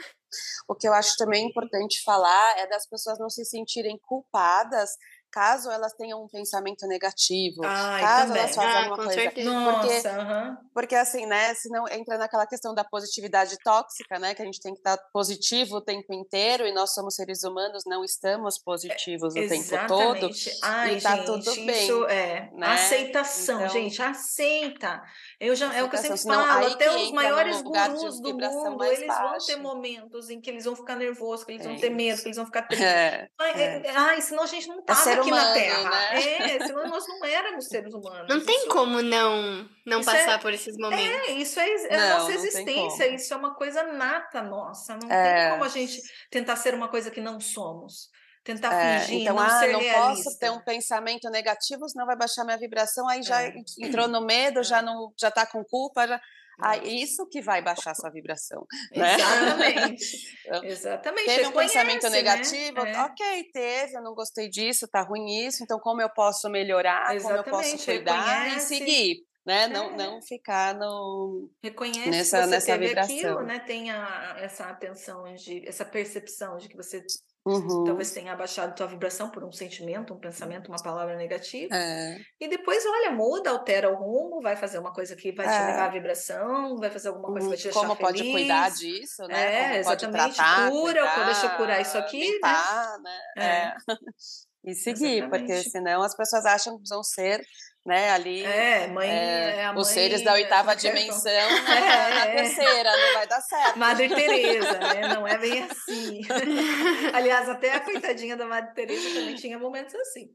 [0.67, 4.91] O que eu acho também importante falar é das pessoas não se sentirem culpadas
[5.33, 8.43] caso elas tenham um pensamento negativo, Ai, caso também.
[8.43, 9.13] elas façam ah, alguma coisa.
[9.13, 9.51] Certeza.
[9.51, 14.45] Nossa, porque, porque assim, né, senão entra naquela questão da positividade tóxica, né, que a
[14.45, 18.59] gente tem que estar positivo o tempo inteiro e nós somos seres humanos, não estamos
[18.59, 20.31] positivos é, o tempo todo.
[20.63, 21.85] Ai, e tá gente, tudo bem.
[21.85, 22.67] Isso é né?
[22.67, 25.03] aceitação, então, gente, aceita.
[25.41, 29.07] Eu já, é o que eu sempre falo, até os maiores gurus do mundo, eles
[29.07, 32.21] vão ter momentos em que eles vão ficar nervosos, que eles é vão ter medo,
[32.21, 32.87] que eles vão ficar tristes.
[32.87, 33.91] É, ai, é.
[33.95, 35.91] ai, senão a gente não tá aqui humano, na Terra.
[35.91, 36.57] Né?
[36.57, 38.29] É, senão nós não éramos seres humanos.
[38.29, 38.69] Não tem isso.
[38.69, 41.29] como não, não isso passar é, por esses momentos.
[41.29, 44.97] É, isso é, é não, a nossa existência, isso é uma coisa nata nossa.
[44.97, 45.43] Não é.
[45.43, 48.11] tem como a gente tentar ser uma coisa que não somos.
[48.45, 50.25] Tentar é, fingir, então, não ah, ser não realista.
[50.25, 53.55] posso ter um pensamento negativo, senão vai baixar minha vibração, aí já é.
[53.79, 56.21] entrou no medo, já não já tá com culpa, já
[56.61, 58.67] Ah, isso que vai baixar sua vibração.
[58.95, 59.15] Né?
[59.15, 60.33] Exatamente.
[60.45, 61.27] Então, Exatamente.
[61.27, 62.11] Teve um pensamento né?
[62.11, 63.01] negativo, né?
[63.01, 67.45] ok, teve, eu não gostei disso, tá ruim isso, então como eu posso melhorar, Exatamente.
[67.45, 69.67] como eu posso cuidar e seguir né?
[69.67, 69.97] Não, é.
[69.97, 73.17] não ficar no reconhece nessa, nessa vibração.
[73.17, 73.59] Aquilo, né?
[73.59, 77.05] Tenha essa atenção de essa percepção de que você
[77.45, 77.85] Uhum.
[77.85, 81.75] Talvez tenha abaixado tua vibração por um sentimento, um pensamento, uma palavra negativa.
[81.75, 82.21] É.
[82.41, 85.67] E depois, olha, muda, altera o rumo, vai fazer uma coisa que vai te é.
[85.67, 88.13] levar a vibração, vai fazer alguma coisa que vai te deixar Como feliz.
[88.13, 89.75] pode cuidar disso, né?
[89.75, 90.37] É, exatamente.
[90.37, 92.27] Tratar, Cura, cuidar, deixa eu curar isso aqui, né?
[92.27, 93.19] limpar, né?
[93.37, 93.75] né?
[93.89, 93.93] É.
[94.65, 95.49] E seguir, exatamente.
[95.49, 97.45] porque senão as pessoas acham que vão ser
[97.85, 98.11] né?
[98.11, 102.37] Ali, é, mãe, é, é os seres da oitava dimensão é, na é.
[102.37, 103.79] terceira, não vai dar certo.
[103.79, 105.09] Madre Teresa, né?
[105.15, 106.21] Não é bem assim.
[107.13, 110.31] Aliás, até a coitadinha da Madre Teresa também tinha momentos assim.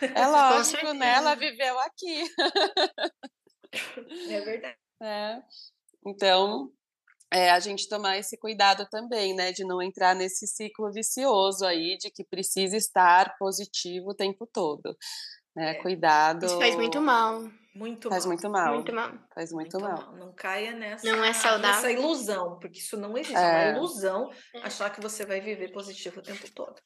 [0.00, 1.14] É lógico, né?
[1.14, 2.24] Ela viveu aqui.
[4.28, 4.76] É verdade.
[5.02, 5.42] É.
[6.06, 6.70] Então,
[7.32, 11.96] é, a gente tomar esse cuidado também, né, de não entrar nesse ciclo vicioso aí
[11.96, 14.96] de que precisa estar positivo o tempo todo
[15.54, 15.72] né?
[15.72, 15.74] É.
[15.74, 16.46] Cuidado.
[16.46, 17.42] Isso faz muito mal.
[17.74, 18.32] Muito faz mal.
[18.34, 18.74] muito mal.
[18.74, 19.12] Muito mal.
[19.34, 20.06] Faz muito, muito mal.
[20.06, 20.16] mal.
[20.16, 21.68] Não caia nessa, não é saudável.
[21.68, 23.36] nessa ilusão, porque isso não existe.
[23.36, 24.58] É, é uma ilusão é.
[24.60, 26.80] achar que você vai viver positivo o tempo todo.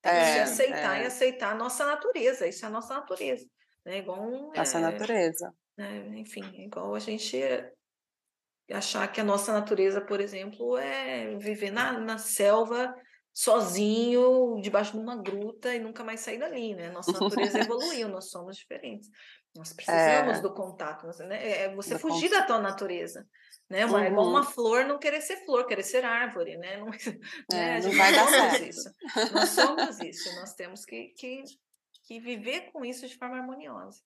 [0.00, 1.06] Tem que se é, aceitar e é.
[1.06, 2.46] aceitar a nossa natureza.
[2.46, 3.46] Isso é a nossa natureza.
[3.84, 3.98] Né?
[3.98, 5.52] Igual, nossa natureza.
[5.76, 6.18] Né?
[6.18, 7.38] Enfim, igual a gente
[8.72, 12.94] achar que a nossa natureza, por exemplo, é viver na, na selva
[13.32, 16.90] sozinho, debaixo de uma gruta e nunca mais sair dali, né?
[16.90, 19.08] Nossa natureza evoluiu, nós somos diferentes.
[19.56, 20.40] Nós precisamos é.
[20.42, 21.64] do contato, né?
[21.64, 22.40] É você do fugir contato.
[22.40, 23.26] da tua natureza,
[23.68, 23.84] né?
[23.84, 24.04] Uma, uhum.
[24.04, 26.76] É igual uma flor não querer ser flor, querer ser árvore, né?
[26.76, 26.88] Não,
[27.52, 27.80] é, né?
[27.80, 28.64] não vai dar certo.
[28.64, 28.90] Isso.
[29.32, 31.42] Nós somos isso, nós temos que, que,
[32.04, 34.00] que viver com isso de forma harmoniosa.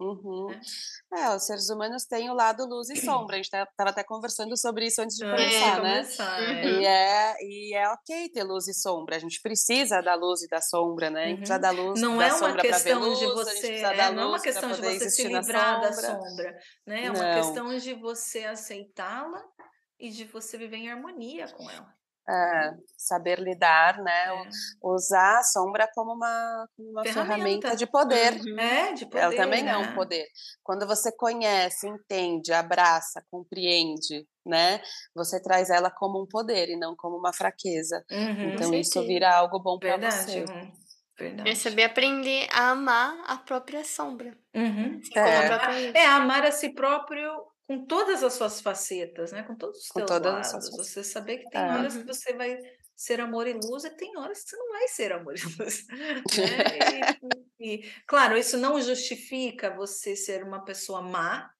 [0.00, 0.50] Uhum.
[0.50, 1.20] É.
[1.20, 1.36] é.
[1.36, 3.36] os seres humanos têm o lado luz e sombra.
[3.36, 6.02] A gente estava até conversando sobre isso antes de começar, é, né?
[6.02, 6.64] Começar, é.
[6.64, 9.16] E, é, e é ok ter luz e sombra.
[9.16, 11.24] A gente precisa da luz e da sombra, né?
[11.24, 14.22] A gente precisa da luz não da é uma questão luz, de você, é, não
[14.22, 17.04] é uma questão de você se livrar da sombra, né?
[17.04, 17.42] É uma não.
[17.42, 19.42] questão de você aceitá-la
[19.98, 21.94] e de você viver em harmonia com ela.
[22.26, 24.26] É, saber lidar, né?
[24.28, 24.48] É.
[24.82, 27.34] Usar a sombra como uma, uma ferramenta.
[27.34, 27.76] ferramenta.
[27.76, 28.40] de poder.
[28.40, 28.58] Uhum.
[28.58, 29.22] É, de poder.
[29.22, 29.72] Ela também né?
[29.72, 29.94] é um né?
[29.94, 30.26] poder.
[30.62, 34.80] Quando você conhece, entende, abraça, compreende, né?
[35.14, 38.04] Você traz ela como um poder e não como uma fraqueza.
[38.10, 40.44] Uhum, então isso vira algo bom para você.
[40.44, 40.72] Uhum.
[41.18, 41.48] Verdade.
[41.48, 44.36] É saber aprender a amar a própria sombra.
[44.54, 45.00] Uhum.
[45.00, 46.00] Assim é.
[46.00, 47.30] é, amar a si próprio
[47.66, 49.42] com todas as suas facetas, né?
[49.42, 50.70] Com todos os com teus lados.
[50.76, 51.64] Você saber que tem é.
[51.64, 52.58] horas que você vai
[52.94, 55.86] ser amor e luz e tem horas que você não vai ser amor e luz.
[55.88, 56.22] Né?
[57.58, 61.50] e, e, claro, isso não justifica você ser uma pessoa má,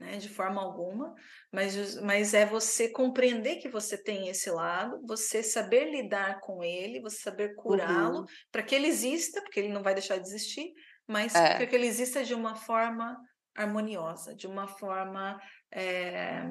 [0.00, 0.16] né?
[0.16, 1.14] De forma alguma,
[1.52, 7.00] mas, mas é você compreender que você tem esse lado, você saber lidar com ele,
[7.00, 8.26] você saber curá-lo, uhum.
[8.50, 10.72] para que ele exista, porque ele não vai deixar de existir,
[11.06, 11.56] mas é.
[11.56, 13.16] para que ele exista de uma forma
[13.54, 15.40] harmoniosa, de uma forma
[15.70, 16.44] é,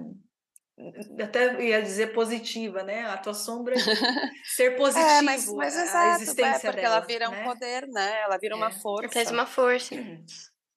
[1.22, 3.06] até ia dizer positiva, né?
[3.06, 3.76] A tua sombra
[4.56, 7.42] ser positivo, é, mas, mas a, exato, a existência é, porque dela, ela vira né?
[7.42, 8.22] um poder, né?
[8.22, 8.58] Ela vira é.
[8.58, 9.10] uma força.
[9.10, 9.96] Traz uma força.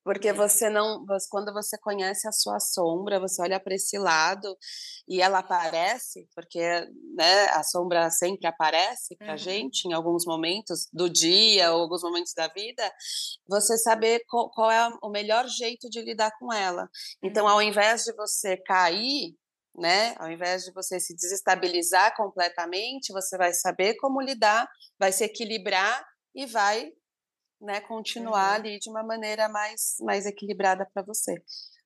[0.05, 4.55] Porque você não, quando você conhece a sua sombra, você olha para esse lado
[5.09, 6.61] e ela aparece, porque
[7.17, 9.39] né, a sombra sempre aparece para uhum.
[9.39, 12.93] gente em alguns momentos do dia ou alguns momentos da vida.
[13.49, 16.87] Você saber qual, qual é o melhor jeito de lidar com ela.
[17.23, 17.63] Então, ao uhum.
[17.63, 19.35] invés de você cair,
[19.75, 25.25] né, ao invés de você se desestabilizar completamente, você vai saber como lidar, vai se
[25.25, 26.93] equilibrar e vai
[27.65, 28.55] né, continuar uhum.
[28.55, 31.33] ali de uma maneira mais, mais equilibrada para você.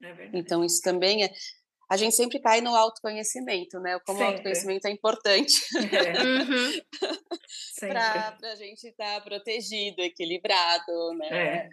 [0.02, 1.30] É então, isso também é.
[1.90, 3.98] A gente sempre cai no autoconhecimento, né?
[4.04, 4.32] Como sempre.
[4.32, 5.54] o autoconhecimento é importante
[5.94, 6.22] é.
[6.22, 6.72] uhum.
[7.88, 11.28] para a gente estar tá protegido, equilibrado, né?
[11.30, 11.70] É.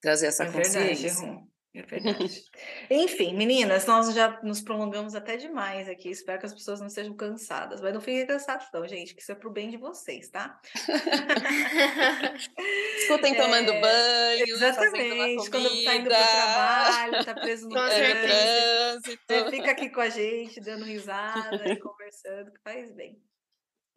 [0.00, 1.10] Trazer essa é consciência.
[1.10, 2.42] Verdade, é verdade.
[2.90, 6.10] Enfim, meninas, nós já nos prolongamos até demais aqui.
[6.10, 9.32] Espero que as pessoas não sejam cansadas, mas não fiquem cansados, não, gente, que isso
[9.32, 10.58] é pro bem de vocês, tá?
[12.98, 14.44] Escutem é, tomando banho.
[14.48, 15.50] Exatamente.
[15.50, 19.18] Quando tá indo pro trabalho, tá preso no trânsito.
[19.26, 19.50] trânsito.
[19.50, 23.20] Fica aqui com a gente, dando risada e conversando, que faz bem.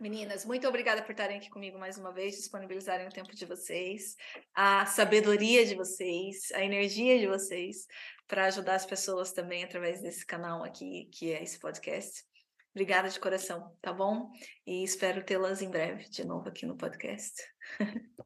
[0.02, 4.16] Meninas, muito obrigada por estarem aqui comigo mais uma vez, disponibilizarem o tempo de vocês,
[4.52, 7.86] a sabedoria de vocês, a energia de vocês
[8.28, 12.26] para ajudar as pessoas também através desse canal aqui, que é esse podcast.
[12.72, 14.32] Obrigada de coração, tá bom?
[14.66, 17.36] E espero tê-las em breve de novo aqui no podcast.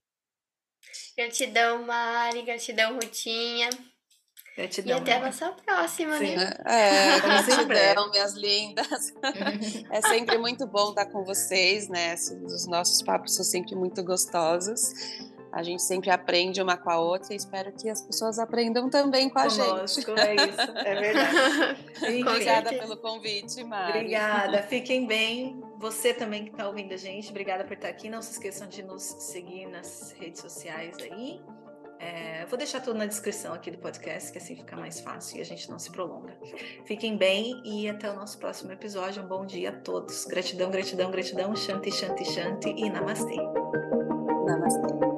[1.18, 3.70] Gratidão, Mari, gratidão, Rutinha.
[4.56, 4.98] Gratidão.
[4.98, 6.36] E até a nossa próxima, Sim.
[6.38, 6.54] né?
[6.66, 7.20] É,
[7.68, 9.14] gratidão, minhas lindas.
[9.92, 12.14] É sempre muito bom estar com vocês, né?
[12.14, 14.94] Os nossos papos são sempre muito gostosos.
[15.52, 19.30] A gente sempre aprende uma com a outra e espero que as pessoas aprendam também
[19.30, 19.66] com a gente.
[19.66, 22.28] Conosco, é isso, é verdade.
[22.28, 24.00] Obrigada pelo convite, Mari.
[24.00, 25.62] Obrigada, fiquem bem.
[25.78, 28.10] Você também que está ouvindo a gente, obrigada por estar aqui.
[28.10, 31.42] Não se esqueçam de nos seguir nas redes sociais aí.
[32.06, 35.42] É, vou deixar tudo na descrição aqui do podcast, que assim fica mais fácil e
[35.42, 36.38] a gente não se prolonga.
[36.86, 39.24] Fiquem bem e até o nosso próximo episódio.
[39.24, 40.26] Um bom dia a todos.
[40.26, 41.56] Gratidão, gratidão, gratidão.
[41.56, 43.38] Shanti, shanti, shanti e namastê.
[44.46, 45.15] Namastê.